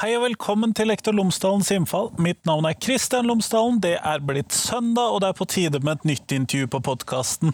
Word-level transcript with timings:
Hei 0.00 0.14
og 0.16 0.22
velkommen 0.22 0.70
til 0.72 0.88
Lektor 0.88 1.12
Lomsdalens 1.12 1.68
innfall. 1.74 2.06
Mitt 2.24 2.38
navn 2.48 2.64
er 2.64 2.72
Kristian 2.80 3.26
Lomsdalen. 3.28 3.82
Det 3.84 3.98
er 4.00 4.22
blitt 4.24 4.54
søndag, 4.56 5.12
og 5.12 5.18
det 5.20 5.28
er 5.28 5.36
på 5.36 5.46
tide 5.52 5.80
med 5.84 5.98
et 5.98 6.06
nytt 6.08 6.32
intervju 6.32 6.68
på 6.72 6.78
podkasten. 6.86 7.50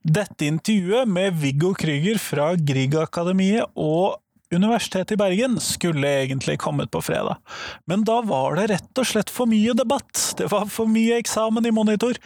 Dette 0.00 0.46
intervjuet 0.48 1.10
med 1.12 1.36
Viggo 1.42 1.74
Krüger 1.76 2.16
fra 2.16 2.46
Griegakademiet 2.56 3.68
og 3.76 4.16
Universitetet 4.48 5.12
i 5.12 5.18
Bergen 5.20 5.58
skulle 5.60 6.08
egentlig 6.22 6.54
kommet 6.62 6.88
på 6.88 7.02
fredag, 7.04 7.36
men 7.84 8.06
da 8.08 8.22
var 8.24 8.56
det 8.56 8.70
rett 8.70 9.00
og 9.02 9.10
slett 9.10 9.32
for 9.34 9.50
mye 9.50 9.74
debatt. 9.76 10.22
Det 10.38 10.48
var 10.54 10.70
for 10.72 10.88
mye 10.88 11.18
eksamen 11.20 11.68
i 11.68 11.74
monitor 11.74 12.16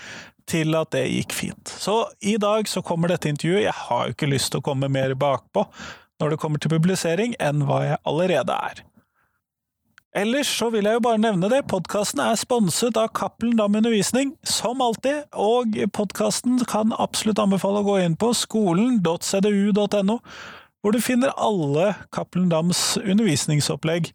til 0.46 0.78
at 0.78 0.92
det 0.94 1.02
gikk 1.08 1.34
fint. 1.34 1.72
Så 1.82 2.04
i 2.22 2.36
dag 2.38 2.70
så 2.70 2.84
kommer 2.86 3.10
dette 3.10 3.32
intervjuet. 3.32 3.64
Jeg 3.66 3.74
har 3.88 4.06
jo 4.06 4.14
ikke 4.14 4.30
lyst 4.30 4.54
til 4.54 4.62
å 4.62 4.68
komme 4.70 4.86
mer 4.86 5.18
bakpå 5.18 5.66
når 6.22 6.36
det 6.36 6.40
kommer 6.44 6.62
til 6.62 6.76
publisering, 6.76 7.34
enn 7.42 7.66
hva 7.66 7.80
jeg 7.88 8.00
allerede 8.06 8.54
er. 8.54 8.84
Ellers 10.18 10.48
så 10.50 10.66
vil 10.74 10.86
jeg 10.88 10.96
jo 10.96 11.02
bare 11.04 11.20
nevne 11.22 11.46
det, 11.52 11.60
podkasten 11.70 12.18
er 12.24 12.38
sponset 12.40 12.96
av 12.98 13.12
Cappelen 13.14 13.58
Dam 13.58 13.76
Undervisning, 13.78 14.32
som 14.42 14.80
alltid, 14.82 15.28
og 15.38 15.76
podkasten 15.94 16.58
kan 16.66 16.90
absolutt 16.98 17.38
anbefale 17.38 17.84
å 17.84 17.86
gå 17.86 17.98
inn 18.02 18.16
på 18.18 18.32
skolen.cdu.no, 18.34 20.16
hvor 20.82 20.96
du 20.96 20.98
finner 21.04 21.36
alle 21.38 21.92
Cappelen 22.14 22.50
Dams 22.50 22.96
undervisningsopplegg 22.98 24.10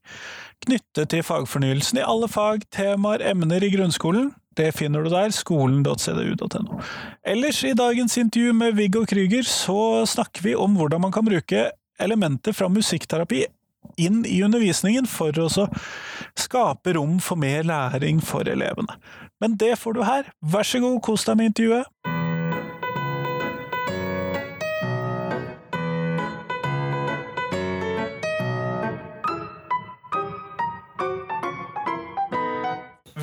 knyttet 0.68 1.14
til 1.14 1.24
fagfornyelsen 1.24 2.02
i 2.02 2.06
alle 2.08 2.28
fag, 2.32 2.68
temaer, 2.76 3.24
emner 3.32 3.64
i 3.64 3.72
grunnskolen. 3.72 4.34
Det 4.60 4.74
finner 4.76 5.08
du 5.08 5.14
der, 5.14 5.32
skolen.cdu.no. 5.32 6.84
Ellers, 7.24 7.64
i 7.64 7.76
dagens 7.80 8.20
intervju 8.20 8.52
med 8.60 8.76
Viggo 8.76 9.08
Krüger, 9.08 9.48
så 9.48 10.04
snakker 10.10 10.50
vi 10.52 10.60
om 10.60 10.76
hvordan 10.76 11.08
man 11.08 11.16
kan 11.16 11.32
bruke 11.32 11.70
elementer 12.04 12.52
fra 12.52 12.68
musikkterapi 12.68 13.46
inn 13.98 14.24
i 14.26 14.42
undervisningen 14.46 15.08
for 15.10 15.38
å 15.40 15.50
skape 16.40 16.96
rom 16.98 17.20
for 17.24 17.40
mer 17.40 17.64
læring 17.68 18.22
for 18.24 18.48
elevene. 18.50 18.98
Men 19.42 19.58
det 19.60 19.78
får 19.80 19.98
du 19.98 20.04
her. 20.08 20.30
Vær 20.42 20.68
så 20.68 20.80
god, 20.84 21.02
kos 21.04 21.26
deg 21.28 21.40
med 21.40 21.52
intervjuet. 21.52 21.90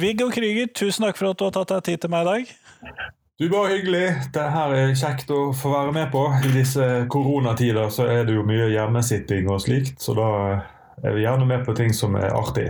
Viggo 0.01 0.31
Krüger, 0.33 0.69
tusen 0.73 1.05
takk 1.05 1.19
for 1.19 1.29
at 1.29 1.41
du 1.41 1.45
har 1.45 1.53
tatt 1.53 1.75
deg 1.75 1.89
tid 1.91 2.05
til 2.05 2.13
meg 2.13 2.25
i 2.25 2.31
dag. 2.31 3.11
Du, 3.41 3.49
Bare 3.49 3.71
hyggelig. 3.73 4.15
Det 4.35 4.43
her 4.53 4.73
er 4.77 4.91
kjekt 5.01 5.31
å 5.33 5.47
få 5.57 5.71
være 5.73 5.95
med 5.97 6.11
på. 6.13 6.27
I 6.45 6.51
disse 6.53 6.85
koronatider 7.09 7.87
så 7.89 8.05
er 8.13 8.27
det 8.29 8.35
jo 8.35 8.43
mye 8.45 8.67
hjemmesitting 8.69 9.49
og 9.49 9.63
slikt, 9.65 9.95
så 10.05 10.13
da 10.13 10.27
er 11.01 11.15
vi 11.17 11.23
gjerne 11.23 11.47
med 11.49 11.65
på 11.65 11.73
ting 11.79 11.95
som 11.97 12.19
er 12.21 12.35
artig. 12.37 12.67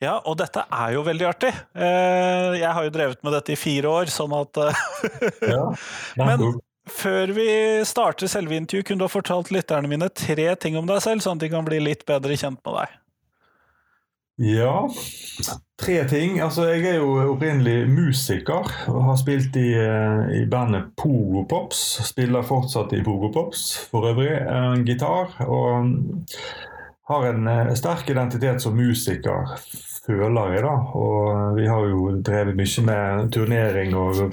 Ja, 0.00 0.14
og 0.16 0.38
dette 0.40 0.64
er 0.64 0.94
jo 0.96 1.04
veldig 1.04 1.26
artig. 1.28 1.52
Eh, 1.76 2.56
jeg 2.62 2.72
har 2.72 2.88
jo 2.88 2.94
drevet 2.94 3.20
med 3.20 3.36
dette 3.36 3.52
i 3.52 3.60
fire 3.60 3.92
år, 3.92 4.08
sånn 4.14 4.32
at 4.32 4.62
eh, 4.64 4.80
ja, 5.52 5.68
Men 6.16 6.48
før 6.88 7.36
vi 7.36 7.50
starter 7.84 8.32
selve 8.32 8.56
intervjuet, 8.56 8.88
kunne 8.88 9.04
du 9.04 9.10
ha 9.10 9.12
fortalt 9.12 9.52
lytterne 9.52 9.92
mine 9.92 10.08
tre 10.08 10.54
ting 10.56 10.80
om 10.80 10.88
deg 10.88 11.04
selv, 11.04 11.20
sånn 11.20 11.36
at 11.36 11.44
de 11.44 11.52
kan 11.52 11.68
bli 11.68 11.84
litt 11.84 12.08
bedre 12.08 12.40
kjent 12.40 12.64
med 12.64 12.80
deg? 12.80 12.96
Ja, 14.42 14.88
tre 15.78 16.08
ting. 16.10 16.40
Altså, 16.42 16.64
jeg 16.72 16.82
er 16.90 16.96
jo 16.98 17.12
opprinnelig 17.30 17.86
musiker 17.92 18.66
og 18.90 19.04
har 19.06 19.18
spilt 19.20 19.54
i, 19.60 19.68
eh, 19.78 20.32
i 20.40 20.42
bandet 20.50 20.88
Pogo 20.98 21.44
Pops. 21.46 21.82
Spiller 22.08 22.42
fortsatt 22.42 22.90
i 22.96 23.04
Pogo 23.06 23.30
Pops 23.30 23.62
for 23.92 24.08
øvrig. 24.10 24.32
En 24.42 24.82
gitar. 24.88 25.30
Og 25.46 25.86
mm, 25.86 26.26
har 27.12 27.28
en 27.28 27.48
eh, 27.54 27.74
sterk 27.78 28.10
identitet 28.10 28.62
som 28.62 28.74
musiker, 28.74 29.54
føler 30.08 30.56
jeg. 30.56 30.66
da. 30.66 30.74
Og 30.98 31.56
vi 31.60 31.70
har 31.70 31.86
jo 31.94 32.10
drevet 32.18 32.58
mye 32.58 32.86
med 32.90 33.32
turnering 33.38 33.94
og 33.94 34.24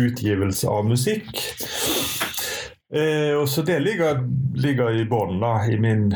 utgivelse 0.00 0.72
av 0.72 0.88
musikk. 0.88 1.28
Eh, 2.92 3.32
og 3.40 3.48
så 3.48 3.62
Det 3.62 3.78
ligger, 3.80 4.20
ligger 4.54 4.90
i 4.90 5.04
bunnen 5.08 5.70
i 5.72 5.78
min 5.80 6.10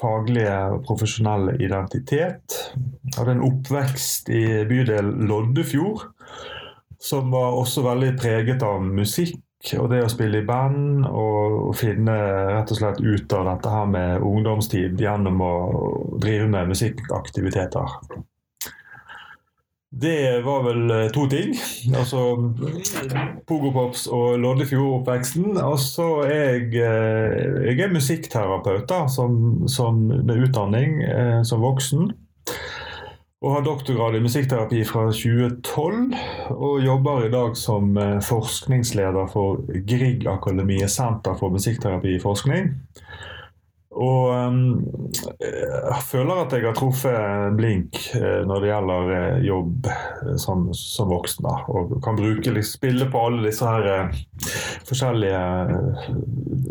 faglige 0.00 0.54
og 0.70 0.84
profesjonelle 0.86 1.56
identitet. 1.58 2.58
Jeg 2.74 3.16
hadde 3.18 3.34
en 3.34 3.46
oppvekst 3.48 4.30
i 4.30 4.44
bydel 4.70 5.10
Loddefjord, 5.26 6.06
som 7.02 7.34
var 7.34 7.58
også 7.58 7.82
veldig 7.82 8.12
preget 8.20 8.62
av 8.62 8.84
musikk 8.86 9.40
og 9.80 9.88
det 9.90 10.02
å 10.04 10.10
spille 10.12 10.42
i 10.42 10.44
band 10.46 11.06
og, 11.08 11.70
og 11.70 11.76
finne 11.78 12.14
rett 12.52 12.70
og 12.74 12.78
slett 12.78 13.00
ut 13.00 13.32
av 13.32 13.46
dette 13.48 13.72
her 13.72 13.86
med 13.88 14.26
ungdomstid 14.28 15.00
gjennom 15.00 15.40
å 15.40 15.54
drive 16.20 16.50
med 16.52 16.68
musikkaktiviteter. 16.74 17.96
Det 19.96 20.42
var 20.42 20.62
vel 20.66 20.90
eh, 20.90 21.08
to 21.14 21.26
ting. 21.30 21.54
Altså 21.98 22.18
Pogopops 23.46 24.08
og 24.10 24.40
Loddefjord-oppveksten. 24.42 25.54
Og 25.62 25.78
så 25.80 26.08
er 26.26 26.40
jeg, 26.40 26.70
eh, 26.82 27.60
jeg 27.70 27.84
er 27.86 27.94
musikkterapeut 27.94 28.88
da, 28.90 29.04
som, 29.10 29.64
som 29.70 30.00
med 30.10 30.48
utdanning 30.48 30.98
eh, 31.06 31.42
som 31.46 31.62
voksen. 31.62 32.10
Og 33.44 33.52
har 33.52 33.64
doktorgrad 33.66 34.16
i 34.16 34.22
musikkterapi 34.24 34.80
fra 34.88 35.04
2012. 35.12 36.14
Og 36.56 36.82
jobber 36.82 37.26
i 37.26 37.32
dag 37.32 37.54
som 37.60 37.94
eh, 38.00 38.18
forskningsleder 38.24 39.28
for 39.30 39.62
Grieg-akademiet 39.86 40.90
Senter 40.90 41.36
for 41.38 41.54
musikkterapi 41.54 42.16
i 42.16 42.22
forskning. 42.22 42.72
Og 43.94 44.30
um, 44.34 44.56
jeg 45.38 46.00
føler 46.08 46.40
at 46.42 46.54
jeg 46.56 46.66
har 46.66 46.74
truffet 46.74 47.54
blink 47.58 48.00
uh, 48.18 48.42
når 48.48 48.64
det 48.64 48.70
gjelder 48.70 49.12
uh, 49.12 49.44
jobb 49.46 49.86
uh, 49.86 50.32
som, 50.40 50.66
som, 50.74 51.12
voksen. 51.12 51.46
Og 51.70 51.94
kan 52.04 52.18
bruke, 52.18 52.64
spille 52.66 53.06
på 53.10 53.22
alle 53.28 53.46
disse 53.46 53.68
her 53.68 54.10
forskjellige 54.88 55.44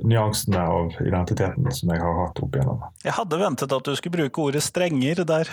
nyansene 0.04 0.68
av 0.68 1.00
identiteten 1.06 1.72
som 1.72 1.94
jeg 1.94 2.04
har 2.04 2.20
hatt 2.26 2.44
opp 2.44 2.60
igjennom. 2.60 2.84
Jeg 3.06 3.16
hadde 3.16 3.42
ventet 3.42 3.80
at 3.80 3.88
du 3.88 3.96
skulle 3.96 4.24
bruke 4.24 4.48
ordet 4.50 4.64
strenger 4.66 5.24
der. 5.28 5.50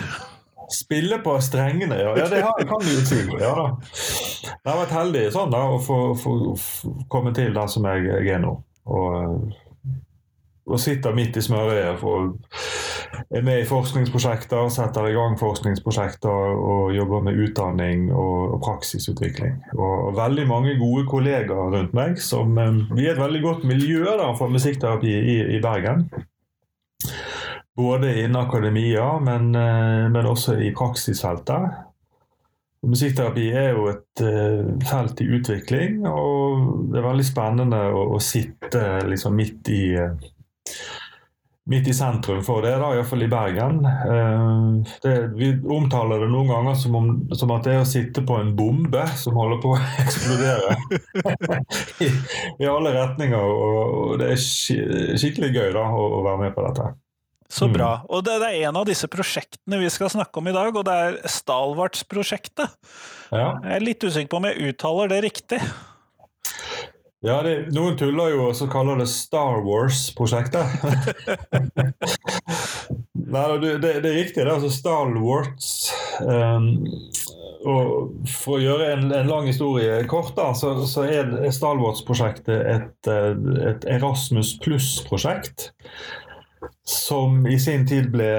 Spille 0.71 1.17
på 1.23 1.33
strengene, 1.43 1.97
ja. 1.99 2.11
ja 2.15 2.27
det 2.31 2.43
har, 2.45 2.59
kan 2.67 2.83
du 2.83 2.91
jo 2.93 3.01
si. 3.03 3.23
Ja, 3.39 3.55
da. 3.55 3.65
Jeg 4.47 4.67
har 4.69 4.79
vært 4.83 4.93
heldig 4.95 5.25
sånn 5.35 5.51
da, 5.51 5.65
å 5.71 5.79
få, 5.83 5.97
få, 6.19 6.35
få 6.59 6.93
komme 7.11 7.33
til 7.35 7.51
der 7.55 7.67
som 7.71 7.87
jeg, 7.89 8.07
jeg 8.07 8.37
er 8.37 8.43
nå. 8.43 8.53
Og 8.91 9.51
og 10.71 10.79
sitter 10.81 11.15
midt 11.15 11.37
i 11.37 11.43
smørøyet 11.45 12.01
er 13.31 13.43
med 13.45 13.61
i 13.61 13.67
forskningsprosjekter, 13.67 14.69
setter 14.73 15.09
i 15.09 15.15
gang 15.15 15.37
forskningsprosjekter 15.39 16.55
og 16.55 16.95
jobber 16.95 17.23
med 17.27 17.39
utdanning 17.45 18.09
og, 18.11 18.57
praksisutvikling. 18.61 19.57
Og, 19.77 20.11
veldig 20.17 20.47
mange 20.49 20.75
gode 20.79 21.05
kollegaer 21.09 21.75
rundt 21.75 21.93
meg. 21.97 22.19
som 22.21 22.57
eh, 22.57 22.81
Vi 22.95 23.07
er 23.07 23.15
et 23.15 23.21
veldig 23.21 23.41
godt 23.43 23.63
miljø 23.67 24.03
da, 24.05 24.31
for 24.37 24.51
musikkterapi 24.53 25.11
i, 25.11 25.37
i 25.57 25.61
Bergen. 25.63 26.09
Både 27.77 28.11
innen 28.19 28.35
akademia, 28.35 29.15
men, 29.23 29.55
eh, 29.55 30.09
men 30.11 30.29
også 30.29 30.59
i 30.59 30.73
praksisfeltet. 30.75 31.87
Musikkterapi 32.81 33.47
er 33.53 33.75
jo 33.75 33.83
et 33.91 34.21
uh, 34.25 34.69
felt 34.89 35.19
i 35.21 35.27
utvikling, 35.37 35.99
og 36.09 36.87
det 36.89 36.97
er 36.97 37.05
veldig 37.05 37.25
spennende 37.27 37.81
å, 37.93 38.07
å 38.15 38.21
sitte 38.25 38.81
liksom 39.05 39.35
midt 39.37 39.69
i 39.69 39.83
midt 41.71 41.87
i 41.87 41.93
sentrum 41.93 42.41
for 42.43 42.63
det, 42.65 42.73
da, 42.81 42.89
iallfall 42.95 43.23
i 43.23 43.29
Bergen. 43.31 43.83
Eh, 43.85 44.93
det, 45.03 45.13
vi 45.37 45.51
omtaler 45.61 46.23
det 46.23 46.31
noen 46.31 46.49
ganger 46.49 46.79
som, 46.79 46.97
om, 46.97 47.11
som, 47.37 47.53
at 47.55 47.67
det 47.67 47.75
er 47.75 47.83
å 47.83 47.87
sitte 47.87 48.23
på 48.27 48.39
en 48.41 48.53
bombe 48.57 49.03
som 49.19 49.37
holder 49.37 49.61
på 49.61 49.75
å 49.75 49.77
eksplodere 50.01 50.75
I, 52.05 52.09
I, 52.57 52.65
alle 52.67 52.95
retninger. 52.97 53.37
Og, 53.37 54.17
det 54.21 54.33
er 54.33 54.41
skikkelig 54.41 55.53
gøy 55.53 55.69
da, 55.77 55.85
å, 55.93 56.09
å 56.17 56.25
være 56.25 56.47
med 56.47 56.57
på 56.57 56.65
dette. 56.65 56.89
Så 57.51 57.67
bra. 57.67 57.93
Mm. 57.99 58.09
Og 58.15 58.25
det, 58.25 58.37
det, 58.41 58.49
er 58.49 58.69
en 58.69 58.77
av 58.79 58.87
disse 58.87 59.09
prosjektene 59.11 59.81
vi 59.81 59.89
skal 59.91 60.11
snakke 60.13 60.39
om 60.39 60.47
i 60.47 60.55
dag, 60.55 60.71
og 60.71 60.85
det 60.87 60.97
er 61.05 61.17
Stalvarts-prosjektet. 61.29 62.77
Ja. 63.31 63.57
Jeg 63.59 63.73
er 63.75 63.83
litt 63.83 64.03
usikker 64.03 64.31
på 64.31 64.39
om 64.39 64.47
jeg 64.47 64.71
uttaler 64.71 65.11
det 65.11 65.23
riktig. 65.27 65.59
Ja, 67.21 67.35
det, 67.45 67.67
noen 67.75 67.97
tuller 67.99 68.31
jo 68.33 68.47
og 68.47 68.55
så 68.57 68.65
kaller 68.71 68.97
det 68.97 69.05
Star 69.11 69.59
Wars-prosjektet. 69.61 70.81
Nei, 73.31 73.43
det, 73.61 73.75
det, 73.83 73.91
er 73.99 74.15
riktig. 74.17 74.41
Det 74.41 74.47
er 74.47 74.55
altså 74.55 74.71
Star 74.73 75.11
Wars. 75.21 75.91
Um, 76.25 76.87
og 77.61 78.25
For 78.25 78.57
å 78.57 78.63
gjøre 78.63 78.87
en, 78.95 79.11
en 79.13 79.29
lang 79.29 79.45
historie 79.45 79.99
kort, 80.09 80.33
da, 80.33 80.49
så, 80.57 80.73
så 80.89 81.05
er 81.05 81.29
Star 81.53 81.77
Wars-prosjektet 81.77 82.57
et, 82.57 83.09
et, 83.11 83.85
Erasmus 83.85 84.55
pluss-prosjekt. 84.63 85.69
Som 86.89 87.45
i 87.49 87.59
sin 87.61 87.85
tid 87.89 88.09
ble 88.13 88.31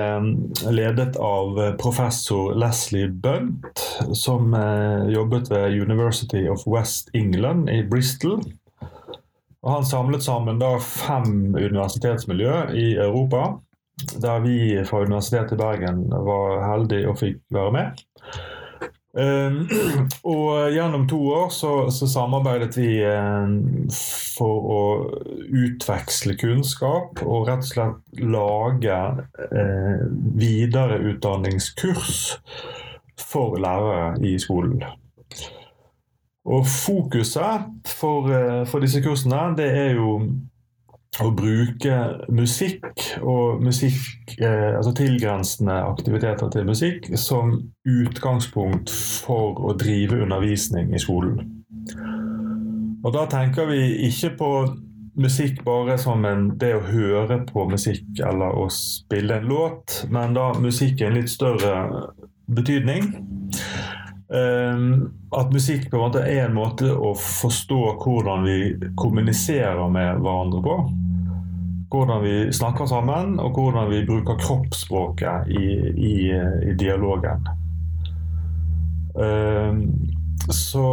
ledet 0.75 1.14
av 1.23 1.55
professor 1.79 2.58
Leslie 2.58 3.11
Bunt, 3.23 3.84
som 4.19 4.55
eh, 4.58 5.06
jobbet 5.14 5.50
ved 5.50 5.79
University 5.79 6.49
of 6.50 6.67
West 6.67 7.14
England 7.14 7.70
i 7.70 7.82
Bristol. 7.87 8.43
Og 9.62 9.76
han 9.76 9.85
samlet 9.87 10.25
sammen 10.25 10.59
da 10.59 10.73
fem 10.82 11.55
universitetsmiljø 11.55 12.73
i 12.75 12.94
Europa. 12.97 13.59
der 14.23 14.41
vi 14.41 14.85
fra 14.85 15.05
Universitetet 15.05 15.53
i 15.53 15.56
Bergen 15.56 16.09
var 16.11 16.64
heldige 16.64 17.09
og 17.09 17.19
fikk 17.19 17.37
være 17.53 17.73
med. 17.73 18.00
Um, 19.12 19.69
og 20.25 20.73
gjennom 20.73 21.03
to 21.09 21.19
år 21.29 21.50
så, 21.53 21.91
så 21.93 22.06
samarbeidet 22.09 22.79
vi 22.79 23.05
um, 23.05 23.91
for 23.93 24.70
å 24.73 24.85
utveksle 25.53 26.32
kunnskap 26.41 27.20
og 27.20 27.50
rett 27.50 27.61
og 27.61 27.69
slett 27.69 28.25
lage 28.25 28.97
uh, 29.53 30.08
videreutdanningskurs 30.41 32.41
for 33.20 33.61
lærere 33.61 34.17
i 34.25 34.38
skolen. 34.41 34.81
Og 36.44 36.67
fokuset 36.67 37.69
for, 37.87 38.27
uh, 38.31 38.62
for 38.67 38.83
disse 38.83 39.03
kursene 39.05 39.53
det 39.59 39.69
er 39.71 39.94
jo 39.99 40.17
å 41.21 41.29
bruke 41.37 41.97
musikk 42.33 43.03
og 43.21 43.61
musikk, 43.61 44.33
eh, 44.39 44.71
altså 44.79 44.94
tilgrensende 44.97 45.75
aktiviteter 45.85 46.49
til 46.55 46.65
musikk 46.65 47.11
som 47.21 47.59
utgangspunkt 47.85 48.93
for 49.27 49.61
å 49.61 49.75
drive 49.77 50.23
undervisning 50.25 50.94
i 50.97 51.03
skolen. 51.03 51.50
Og 53.03 53.12
da 53.12 53.27
tenker 53.29 53.69
vi 53.69 53.83
ikke 54.09 54.33
på 54.39 54.50
musikk 55.21 55.61
bare 55.67 55.99
som 56.00 56.25
en, 56.25 56.49
det 56.56 56.73
å 56.79 56.87
høre 56.87 57.43
på 57.50 57.67
musikk 57.69 58.23
eller 58.25 58.56
å 58.56 58.69
spille 58.73 59.37
en 59.37 59.50
låt, 59.50 60.06
men 60.09 60.33
da 60.39 60.53
musikk 60.56 61.03
i 61.03 61.11
en 61.11 61.19
litt 61.19 61.33
større 61.33 61.75
betydning. 62.49 63.12
Um, 64.32 65.12
at 65.37 65.50
musikk 65.52 65.90
på 65.90 65.99
en 65.99 66.06
måte 66.06 66.23
er 66.25 66.46
en 66.46 66.55
måte 66.56 66.88
å 66.88 67.11
forstå 67.19 67.81
hvordan 68.00 68.46
vi 68.46 68.58
kommuniserer 68.96 69.90
med 69.93 70.23
hverandre 70.25 70.62
på 70.64 70.76
hvordan 71.93 72.23
vi 72.25 72.52
snakker 72.52 72.87
sammen, 72.87 73.40
og 73.40 73.52
hvordan 73.52 73.90
vi 73.90 74.05
bruker 74.06 74.38
kroppsspråket 74.40 75.49
i, 75.52 75.67
i, 75.93 76.14
i 76.70 76.75
dialogen. 76.79 77.44
Uh, 79.12 79.76
så, 80.49 80.87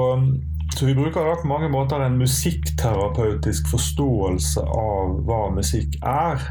så, 0.76 0.86
vi 0.86 0.96
bruker 0.96 1.24
da 1.24 1.38
på 1.40 1.48
mange 1.48 1.70
måter 1.72 2.04
en 2.04 2.20
musikkterapeutisk 2.20 3.70
forståelse 3.72 4.66
av 4.68 5.16
hva 5.28 5.46
musikk 5.56 5.96
er 6.04 6.44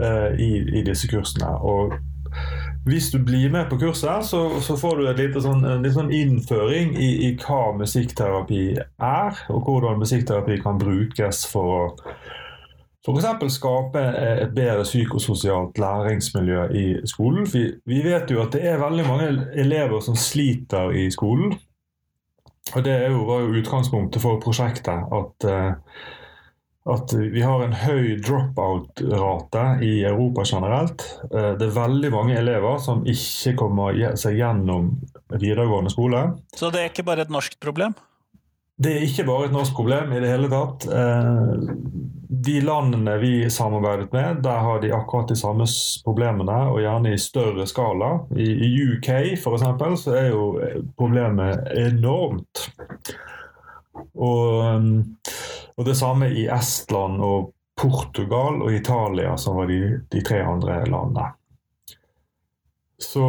uh, 0.00 0.34
i, 0.34 0.50
i, 0.74 0.82
disse 0.82 1.08
kursene. 1.10 1.54
Og 1.62 1.94
hvis 2.84 3.10
du 3.10 3.18
blir 3.24 3.50
med 3.52 3.70
på 3.70 3.78
kurset, 3.80 4.26
så, 4.28 4.60
så 4.60 4.76
får 4.76 5.00
du 5.00 5.40
sånn, 5.40 5.64
en 5.64 5.84
litt 5.84 5.96
sånn 5.96 6.12
innføring 6.12 6.92
i, 7.00 7.10
i 7.28 7.34
hva 7.40 7.72
musikkterapi 7.78 8.64
er, 8.76 9.44
og 9.48 9.68
hvordan 9.68 10.02
musikkterapi 10.02 10.58
kan 10.64 10.80
brukes 10.80 11.46
for 11.48 11.76
å 11.78 11.84
F.eks. 13.04 13.52
skape 13.52 14.00
et 14.00 14.52
bedre 14.56 14.84
psykososialt 14.86 15.76
læringsmiljø 15.76 16.60
i 16.72 16.84
skolen. 17.04 17.44
Vi, 17.52 17.66
vi, 17.84 17.98
vet 18.00 18.30
jo 18.32 18.40
at 18.40 18.54
det 18.56 18.62
er 18.64 18.80
veldig 18.80 19.04
mange 19.04 19.26
elever 19.60 20.00
som 20.00 20.16
sliter 20.16 20.94
i 20.96 21.10
skolen. 21.12 21.52
Og 22.72 22.84
det 22.86 22.94
jo, 23.10 23.26
var 23.28 23.44
jo 23.44 23.58
utgangspunktet 23.60 24.24
for 24.24 24.40
prosjektet. 24.40 25.04
At, 25.12 25.44
eh, 25.44 25.76
at 26.84 27.12
vi 27.16 27.40
har 27.40 27.62
en 27.64 27.76
høy 27.80 28.18
drop-out-rate 28.20 29.64
i 29.84 29.92
Europa 30.04 30.44
generelt. 30.44 31.04
Eh, 31.30 31.52
det 31.56 31.68
er 31.70 31.78
veldig 31.78 32.10
mange 32.12 32.36
elever 32.36 32.80
som 32.82 33.04
ikke 33.08 33.54
kommer 33.62 33.96
seg 34.20 34.36
gjennom 34.36 34.90
videregående 35.32 35.92
skole. 35.94 36.26
Så 36.52 36.68
det 36.74 36.82
er 36.82 36.92
ikke 36.92 37.06
bare 37.08 37.24
et 37.24 37.32
norsk 37.32 37.56
problem? 37.62 37.96
Det 38.76 38.90
er 38.90 39.06
ikke 39.06 39.24
bare 39.24 39.48
et 39.48 39.54
norsk 39.54 39.76
problem 39.76 40.12
i 40.12 40.20
det 40.20 40.32
hele 40.34 40.50
tatt. 40.52 40.84
Eh, 40.92 41.52
de 42.44 42.60
landene 42.60 43.16
vi 43.22 43.50
samarbeidet 43.50 44.12
med, 44.12 44.42
der 44.44 44.58
har 44.66 44.80
de 44.82 44.92
akkurat 44.92 45.28
de 45.30 45.36
samme 45.38 45.64
problemene, 46.04 46.56
og 46.68 46.82
gjerne 46.82 47.14
i 47.14 47.20
større 47.20 47.64
skala. 47.70 48.10
I, 48.36 48.68
UK 48.82 49.08
f.eks. 49.38 49.64
så 50.02 50.16
er 50.18 50.32
jo 50.34 50.48
problemet 50.98 51.70
enormt. 51.78 52.66
Og, 54.14 55.04
og, 55.76 55.84
det 55.86 55.96
samme 55.98 56.30
i 56.30 56.46
Estland 56.46 57.22
og 57.24 57.52
Portugal 57.80 58.62
og 58.62 58.74
Italia, 58.74 59.36
som 59.36 59.56
var 59.58 59.70
de, 59.70 59.80
de 60.10 60.22
tre 60.22 60.42
andre 60.46 60.84
landene. 60.86 61.32
Så 63.02 63.24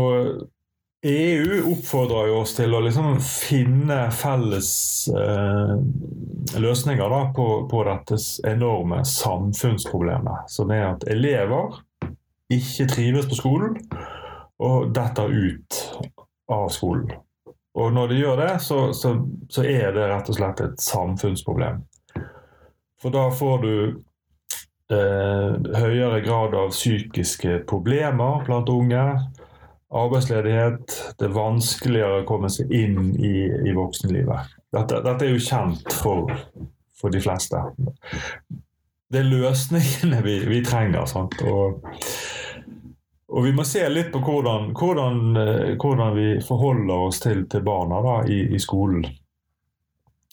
EU 1.06 1.72
oppfordrer 1.72 2.32
jo 2.32 2.38
oss 2.42 2.56
til 2.58 2.74
å 2.74 2.82
liksom 2.82 3.20
finne 3.22 4.08
felles 4.14 4.70
eh, 5.14 5.74
løsninger 6.58 7.12
da, 7.12 7.20
på, 7.36 7.48
på, 7.70 7.84
dette 7.86 8.18
enorme 8.50 9.04
samfunnsproblemet. 9.06 10.50
Som 10.50 10.74
er 10.74 10.88
at 10.94 11.06
elever 11.10 11.78
ikke 12.54 12.88
trives 12.90 13.30
på 13.30 13.38
skolen 13.38 13.78
og 14.62 14.90
detter 14.96 15.30
ut 15.30 15.80
av 16.50 16.70
skolen. 16.74 17.14
Og 17.76 17.94
når 17.94 18.10
de 18.10 18.20
gjør 18.24 18.40
det, 18.40 18.52
så, 18.64 18.80
så, 18.98 19.14
så 19.52 19.66
er 19.68 19.92
det 19.94 20.08
rett 20.10 20.30
og 20.32 20.38
slett 20.38 20.62
et 20.64 20.82
samfunnsproblem. 20.82 21.84
For 23.06 23.14
da 23.14 23.28
får 23.32 23.60
du 23.62 23.74
eh, 24.90 25.52
høyere 25.78 26.24
grad 26.26 26.56
av 26.58 26.72
psykiske 26.74 27.60
problemer 27.70 28.40
blant 28.48 28.70
unge 28.74 29.04
arbeidsledighet. 29.94 30.96
Det 31.20 31.28
er 31.28 31.36
vanskeligere 31.36 32.24
å 32.24 32.26
komme 32.26 32.50
seg 32.50 32.74
inn 32.74 33.12
i, 33.14 33.46
i 33.46 33.76
voksenlivet. 33.78 34.56
Dette, 34.74 35.04
dette, 35.06 35.28
er 35.28 35.36
jo 35.36 35.44
kjent 35.46 35.94
for, 35.94 36.34
for, 36.98 37.14
de 37.14 37.22
fleste. 37.22 37.62
Det 39.14 39.22
er 39.22 39.30
løsningene 39.30 40.24
vi, 40.26 40.40
vi 40.50 40.64
trenger. 40.66 41.06
Og, 41.46 41.86
og, 43.30 43.40
vi 43.46 43.54
må 43.54 43.68
se 43.70 43.86
litt 43.86 44.10
på 44.16 44.24
hvordan, 44.26 44.72
hvordan, 44.74 45.22
hvordan 45.78 46.18
vi 46.18 46.28
forholder 46.42 47.06
oss 47.12 47.22
til, 47.22 47.46
til 47.54 47.62
barna 47.70 48.02
da, 48.02 48.18
i, 48.26 48.48
i, 48.50 48.66
skolen. 48.66 49.06